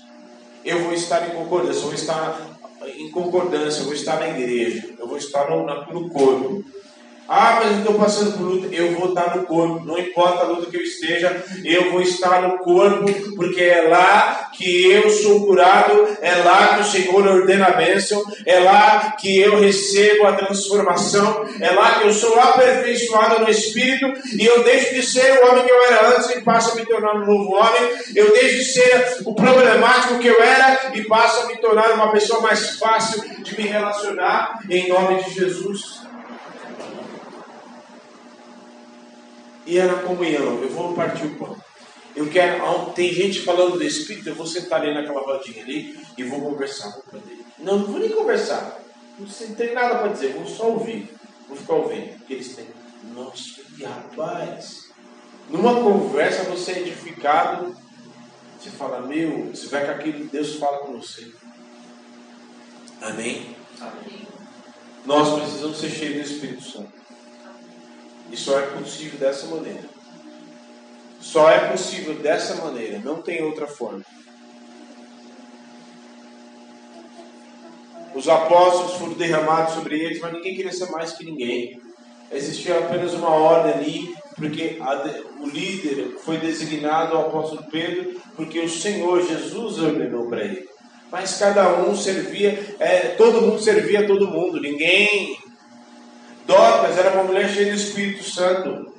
[0.64, 2.58] Eu vou estar em concordância, eu vou estar
[2.96, 6.64] em concordância, eu vou estar na igreja, eu vou estar no, no corpo.
[7.28, 8.74] Ah, mas eu estou passando por luta.
[8.74, 9.84] Eu vou estar no corpo.
[9.84, 13.06] Não importa a luta que eu esteja, eu vou estar no corpo,
[13.36, 18.22] porque é lá que eu sou curado, é lá que o Senhor ordena a bênção,
[18.44, 24.06] é lá que eu recebo a transformação, é lá que eu sou aperfeiçoado no Espírito
[24.38, 26.86] e eu deixo de ser o homem que eu era antes e passo a me
[26.86, 27.90] tornar um novo homem.
[28.14, 32.12] Eu deixo de ser o problemático que eu era e passo a me tornar uma
[32.12, 36.03] pessoa mais fácil de me relacionar em nome de Jesus.
[39.66, 40.60] E era comunhão.
[40.62, 41.56] Eu vou partir o pão.
[42.14, 42.92] Eu quero.
[42.92, 46.92] Tem gente falando do Espírito, eu vou sentar ali naquela rodinha ali e vou conversar
[46.92, 47.44] com ele.
[47.58, 48.80] Não, não vou nem conversar.
[49.18, 51.08] Não tem nada para dizer, vou só ouvir.
[51.48, 52.18] Vou ficar ouvindo.
[52.18, 52.66] Porque eles têm.
[53.14, 54.90] Nossa, que rapaz.
[55.48, 57.76] Numa conversa você é edificado.
[58.58, 61.30] Você fala, meu, você vai com aquilo que Deus fala com você.
[63.02, 63.54] Amém?
[63.80, 64.26] Amém.
[65.04, 67.03] Nós precisamos ser cheios do Espírito Santo.
[68.30, 69.84] E só é possível dessa maneira.
[71.20, 74.04] Só é possível dessa maneira, não tem outra forma.
[78.14, 81.80] Os apóstolos foram derramados sobre eles, mas ninguém queria ser mais que ninguém.
[82.30, 85.04] Existia apenas uma ordem ali, porque a,
[85.40, 90.68] o líder foi designado ao apóstolo Pedro, porque o Senhor Jesus ordenou para ele.
[91.10, 95.36] Mas cada um servia, é, todo mundo servia a todo mundo, ninguém.
[96.46, 98.92] Dorcas era uma mulher cheia do Espírito Santo.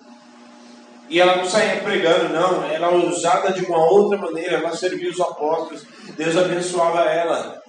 [1.08, 2.64] E ela não saía pregando, não.
[2.64, 4.58] Ela era usada de uma outra maneira.
[4.58, 5.86] Ela servia os apóstolos.
[6.18, 7.62] Deus abençoava ela.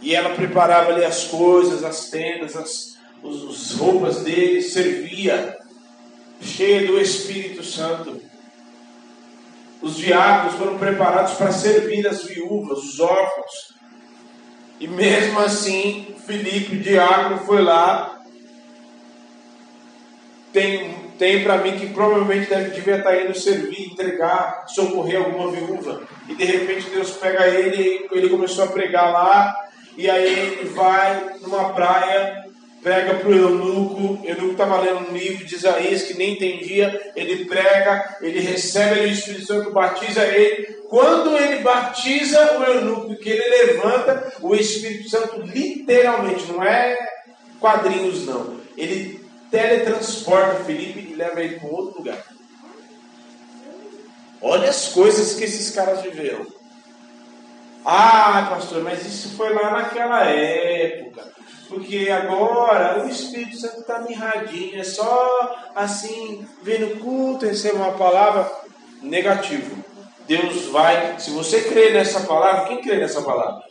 [0.00, 5.58] E ela preparava ali as coisas, as tendas, as, as roupas dele, servia,
[6.40, 8.20] cheia do Espírito Santo.
[9.82, 13.79] Os diáconos foram preparados para servir as viúvas, os órfãos.
[14.80, 18.18] E mesmo assim, Filipe, o diácono, foi lá.
[20.54, 26.02] Tem, tem para mim que provavelmente deve, devia estar indo servir, entregar, socorrer alguma viúva.
[26.26, 29.54] E de repente Deus pega ele, ele começou a pregar lá
[29.98, 32.46] e aí ele vai numa praia,
[32.82, 37.44] prega para o eunuco, eunuco estava lendo um livro de Isaías que nem entendia, ele
[37.44, 40.80] prega, ele recebe o Espírito Santo, batiza ele.
[40.88, 46.98] Quando ele batiza o eunuco, que ele levanta, o Espírito Santo literalmente, não é
[47.60, 49.20] quadrinhos não, ele
[49.50, 52.24] teletransporta Felipe e leva ele para outro lugar.
[54.40, 56.46] Olha as coisas que esses caras viveram.
[57.84, 61.39] Ah, pastor, mas isso foi lá naquela época.
[61.70, 68.50] Porque agora o Espírito Santo está mirradinho, é só assim, vendo culto, recebe uma palavra
[69.00, 69.82] negativo.
[70.26, 73.62] Deus vai, se você crê nessa palavra, quem crê nessa palavra?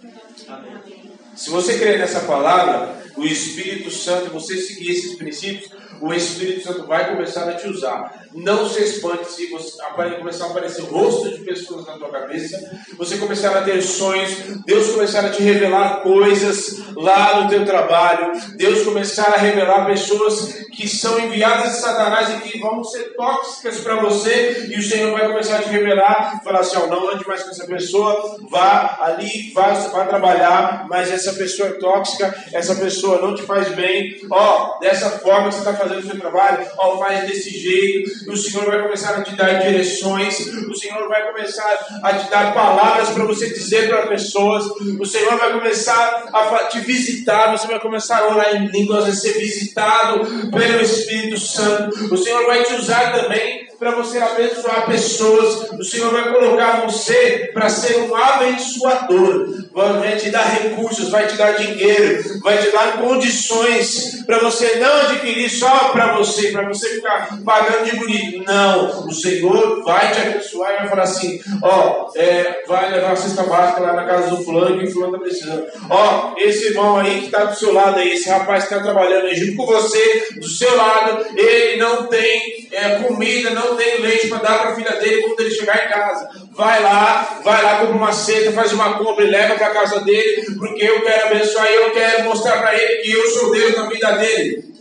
[0.48, 1.10] Amém.
[1.36, 5.72] Se você crê nessa palavra, o Espírito Santo, você seguir esses princípios,
[6.02, 8.28] o Espírito Santo vai começar a te usar.
[8.34, 9.78] Não se espante se você
[10.18, 14.32] começar a aparecer o rosto de pessoas na tua cabeça, você começar a ter sonhos,
[14.66, 20.68] Deus começar a te revelar coisas lá no teu trabalho, Deus começar a revelar pessoas
[20.74, 25.12] que são enviadas de Satanás e que vão ser tóxicas para você, e o Senhor
[25.12, 29.00] vai começar a te revelar, falar assim: ó, não ande mais com essa pessoa, vá
[29.02, 34.18] ali, vá, vá trabalhar, mas essa pessoa é tóxica, essa pessoa não te faz bem,
[34.32, 38.38] ó, dessa forma que você está fazendo o seu trabalho, ó, faz desse jeito o
[38.38, 43.10] Senhor vai começar a te dar direções, o Senhor vai começar a te dar palavras
[43.10, 44.66] para você dizer para pessoas,
[45.00, 49.14] o Senhor vai começar a te visitar, você vai começar a orar em línguas, a
[49.14, 55.72] ser visitado pelo Espírito Santo, o Senhor vai te usar também para você abençoar pessoas.
[55.72, 59.48] O Senhor vai colocar você para ser um abençoador.
[59.74, 65.02] Vai te dar recursos, vai te dar dinheiro, vai te dar condições para você não
[65.02, 68.44] adquirir só para você, para você ficar pagando de bonito.
[68.44, 73.16] Não, o Senhor vai te abençoar e vai falar assim: ó, é, vai levar a
[73.16, 75.66] cesta básica lá na casa do fulano que o fulano está precisando.
[75.90, 79.34] Ó, esse irmão aí que está do seu lado aí, esse rapaz que está trabalhando
[79.34, 84.28] junto com você, do seu lado, ele não tem é, comida, não não tem leite
[84.28, 86.30] para dar para a filha dele quando ele chegar em casa.
[86.52, 90.02] Vai lá, vai lá, compra uma cesta, faz uma compra e leva para a casa
[90.02, 93.76] dele, porque eu quero abençoar e eu quero mostrar para ele que eu sou Deus
[93.76, 94.74] na vida dele.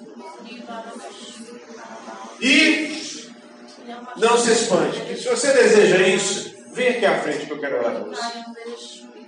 [2.40, 2.98] E
[4.16, 5.16] não se espante.
[5.16, 8.48] Se você deseja isso, vem aqui à frente que eu quero orar com você.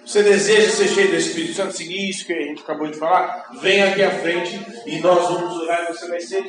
[0.05, 3.49] Você deseja ser cheio do Espírito Santo, seguir isso que a gente acabou de falar?
[3.63, 6.45] Vem aqui à frente e nós vamos orar e você vai ser.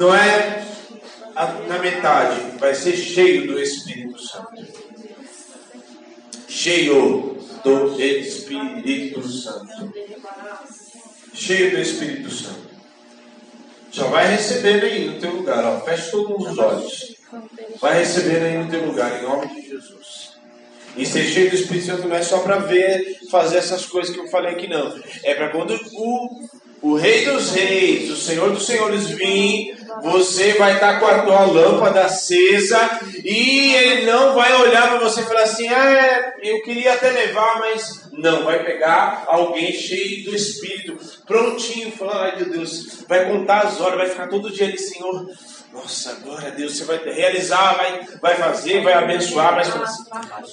[0.00, 0.64] Não é
[1.68, 4.66] na metade, vai ser cheio do Espírito Santo.
[6.48, 9.92] Cheio do Espírito Santo.
[11.34, 12.66] Cheio do Espírito Santo.
[13.90, 15.80] Já vai recebendo aí no teu lugar, ó.
[15.80, 17.16] Feche todos os olhos.
[17.80, 20.36] Vai recebendo aí no teu lugar, em nome de Jesus.
[20.96, 24.20] E ser cheio do Espírito Santo não é só para ver, fazer essas coisas que
[24.20, 24.98] eu falei aqui, não.
[25.22, 26.48] É para quando o
[26.82, 31.44] o Rei dos Reis, o Senhor dos Senhores vir, você vai estar com a tua
[31.46, 32.78] lâmpada acesa
[33.24, 37.58] e ele não vai olhar para você e falar assim: ah, eu queria até levar,
[37.58, 43.66] mas não, vai pegar alguém cheio do Espírito, prontinho, falando: ai meu Deus, vai contar
[43.66, 45.28] as horas, vai ficar todo dia ali, Senhor.
[45.72, 49.68] Nossa, glória a Deus, você vai realizar, vai, vai fazer, vai abençoar, mas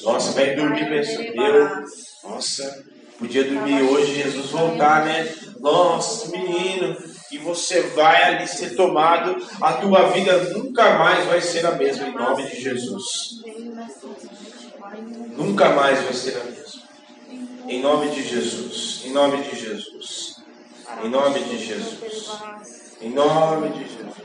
[0.03, 1.85] nossa, vai dormir pensando,
[2.23, 2.83] nossa,
[3.17, 5.33] podia dormir hoje, Jesus voltar, né?
[5.61, 6.97] Nossa, menino,
[7.33, 12.07] e você vai ali ser tomado, a tua vida nunca mais vai ser a mesma,
[12.07, 13.41] em nome de Jesus.
[15.35, 16.83] Nunca mais vai ser a mesma.
[17.67, 19.01] Em nome de Jesus.
[19.05, 20.43] Em nome de Jesus.
[21.03, 22.29] Em nome de Jesus.
[23.01, 24.22] Em nome de Jesus.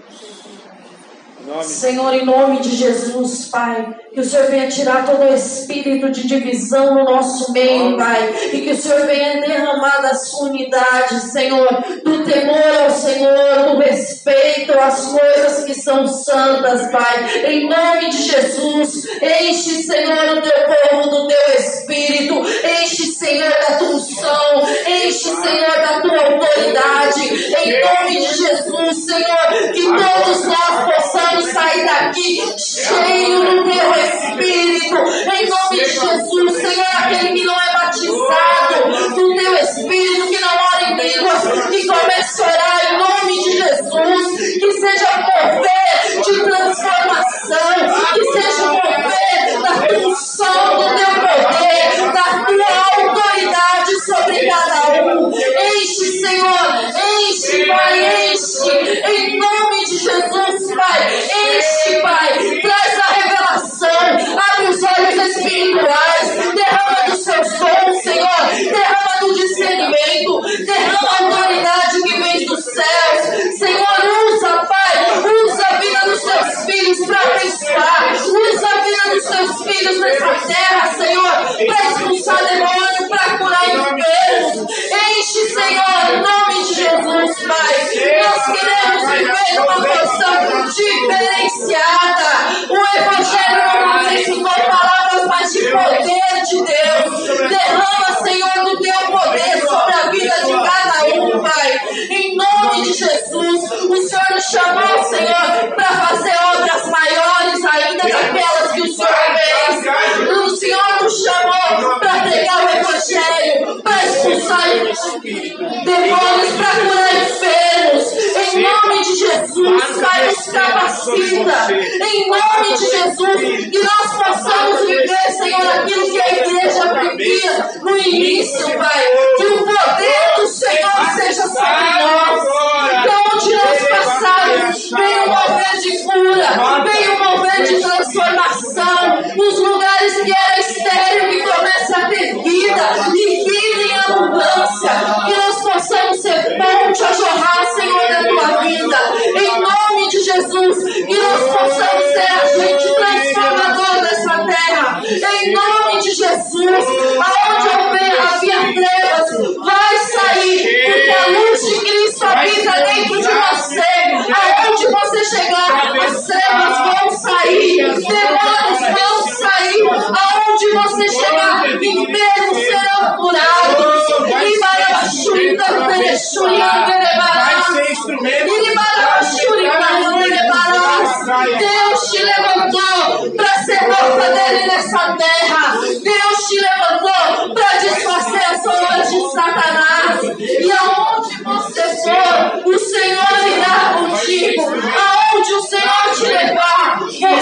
[1.63, 6.27] Senhor, em nome de Jesus, Pai, que o Senhor venha tirar todo o espírito de
[6.27, 11.69] divisão no nosso meio, Pai, e que o Senhor venha derramar da sua unidade, Senhor,
[12.05, 18.23] do temor ao Senhor, do respeito às coisas que são santas, Pai, em nome de
[18.23, 22.35] Jesus, enche, Senhor, o teu povo do teu espírito,
[22.81, 27.21] enche, Senhor, da tua unção, enche, Senhor, da tua autoridade,
[27.57, 33.08] em nome de Jesus, Senhor, que todos nós possamos sair daqui cheio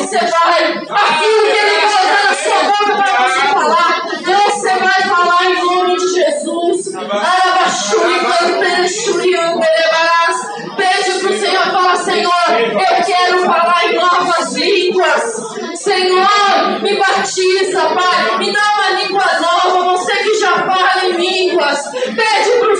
[0.06, 0.72] você vai.
[0.72, 5.96] Aquilo que Ele colocar na sua boca para você falar, você vai falar em nome
[5.96, 6.92] de Jesus.
[10.76, 15.22] Pede para o Senhor fala, Senhor, eu quero falar em novas línguas.
[15.74, 18.38] Senhor, me batiza, Pai.
[18.38, 19.96] Me dá uma língua nova.
[19.96, 21.90] Você que já fala em línguas.
[21.90, 22.75] Pede para o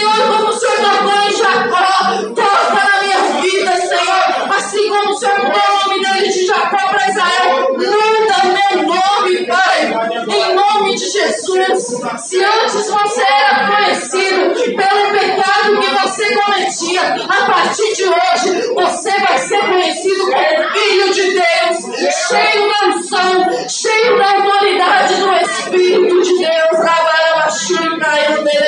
[0.00, 4.56] Senhor, como o Senhor tocou em Jacó, toca na minha vida, Senhor.
[4.56, 9.46] Assim como o Senhor mudou o nome dele de Jacó para Israel, muda meu nome,
[9.46, 9.92] Pai.
[10.26, 12.00] Em nome de Jesus.
[12.16, 19.10] Se antes você era conhecido pelo pecado que você cometia, a partir de hoje você
[19.20, 26.22] vai ser conhecido como filho de Deus, cheio da unção, cheio da autoridade do Espírito
[26.22, 26.84] de Deus.
[26.84, 28.59] Rabarabashurika Yanderebarás.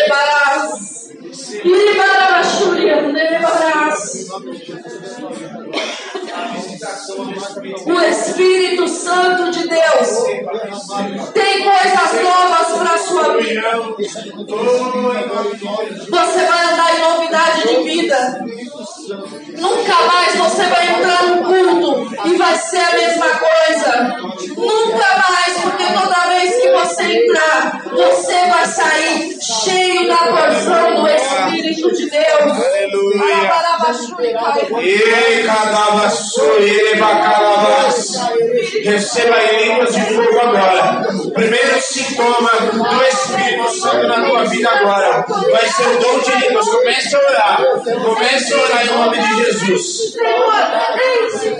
[7.86, 10.08] O Espírito Santo de Deus
[11.32, 13.62] tem coisas novas para a sua vida.
[16.10, 18.44] Você vai andar em novidade de vida.
[19.58, 24.16] Nunca mais você vai entrar no culto e vai ser a mesma coisa.
[24.56, 31.08] Nunca mais, porque toda vez que você entrar, você vai sair cheio da porção do
[31.08, 32.40] Espírito de Deus.
[32.40, 33.52] Aleluia.
[38.84, 41.06] Receba em línguas de fogo agora.
[41.34, 46.68] Primeiro sintoma do Espírito Santo na tua vida agora vai ser o dom de línguas.
[46.68, 47.62] Comece a orar.
[48.04, 50.14] Comece a orar em nome de Jesus.
[50.14, 51.52] Comece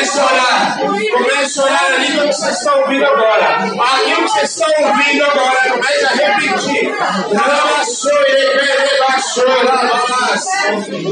[0.00, 0.78] Comece a orar.
[0.78, 3.56] Comece a orar a língua que você está ouvindo agora.
[3.56, 5.70] Aquilo que você está ouvindo agora.
[5.70, 6.90] Comece a repetir.
[7.30, 10.46] Lavassou, levassou, lavas.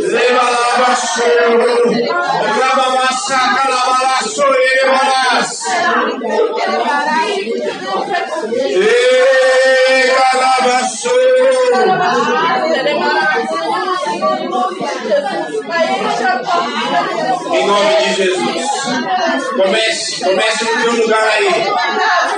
[0.08, 1.26] Levalabassou.
[2.58, 5.66] Lavamassa, calabalassou, levalas.
[8.56, 11.12] E calabassou.
[17.52, 18.66] Em nome de Jesus.
[19.56, 21.48] Comece, comece no teu lugar aí.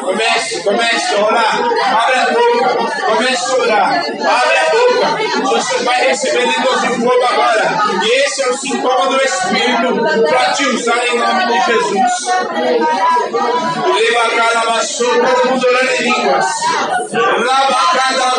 [0.01, 1.57] Comece, comece a orar.
[1.57, 2.69] Abre a boca.
[3.07, 3.93] Comece a orar.
[3.93, 5.51] Abre a boca.
[5.51, 7.81] Você vai receber línguas de fogo agora.
[8.03, 12.27] E esse é o sintoma do Espírito para te usar em nome de Jesus.
[13.95, 16.47] Leva cada vassoura, todo mundo orando em línguas.
[17.13, 18.31] Lava cada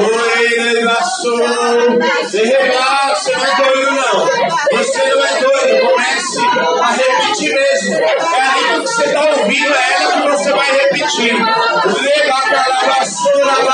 [0.00, 0.27] Ora
[0.88, 1.98] vassoura.
[2.24, 4.26] Você não é doido não.
[4.78, 5.86] Você não é doido.
[5.86, 6.38] Comece
[6.82, 7.94] a repetir mesmo.
[7.94, 11.34] É a língua que você está ouvindo, é ela que você vai repetir.
[11.34, 13.68] Leva a vassoura,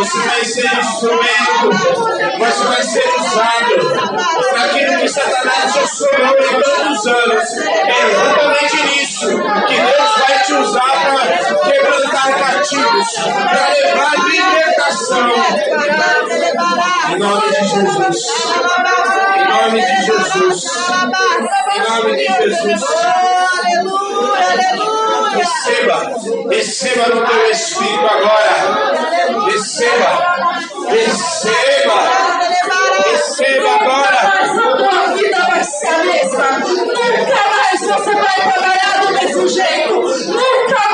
[0.00, 2.09] Você vai ser instrumento,
[2.40, 3.74] você vai ser usado
[4.50, 7.58] para aquilo que Satanás já sonhou em tantos anos.
[7.58, 9.28] É exatamente nisso
[9.66, 15.30] que Deus vai te usar para quebrantar cativos, para levar libertação.
[17.10, 18.26] Em nome de Jesus.
[19.36, 20.64] Em nome de Jesus.
[21.74, 22.84] Em nome de Jesus.
[25.34, 25.96] Receba,
[26.50, 28.54] receba no teu espírito agora.
[29.46, 30.10] Receba,
[30.88, 32.19] receba
[39.54, 40.00] jeito.
[40.00, 40.89] Nunca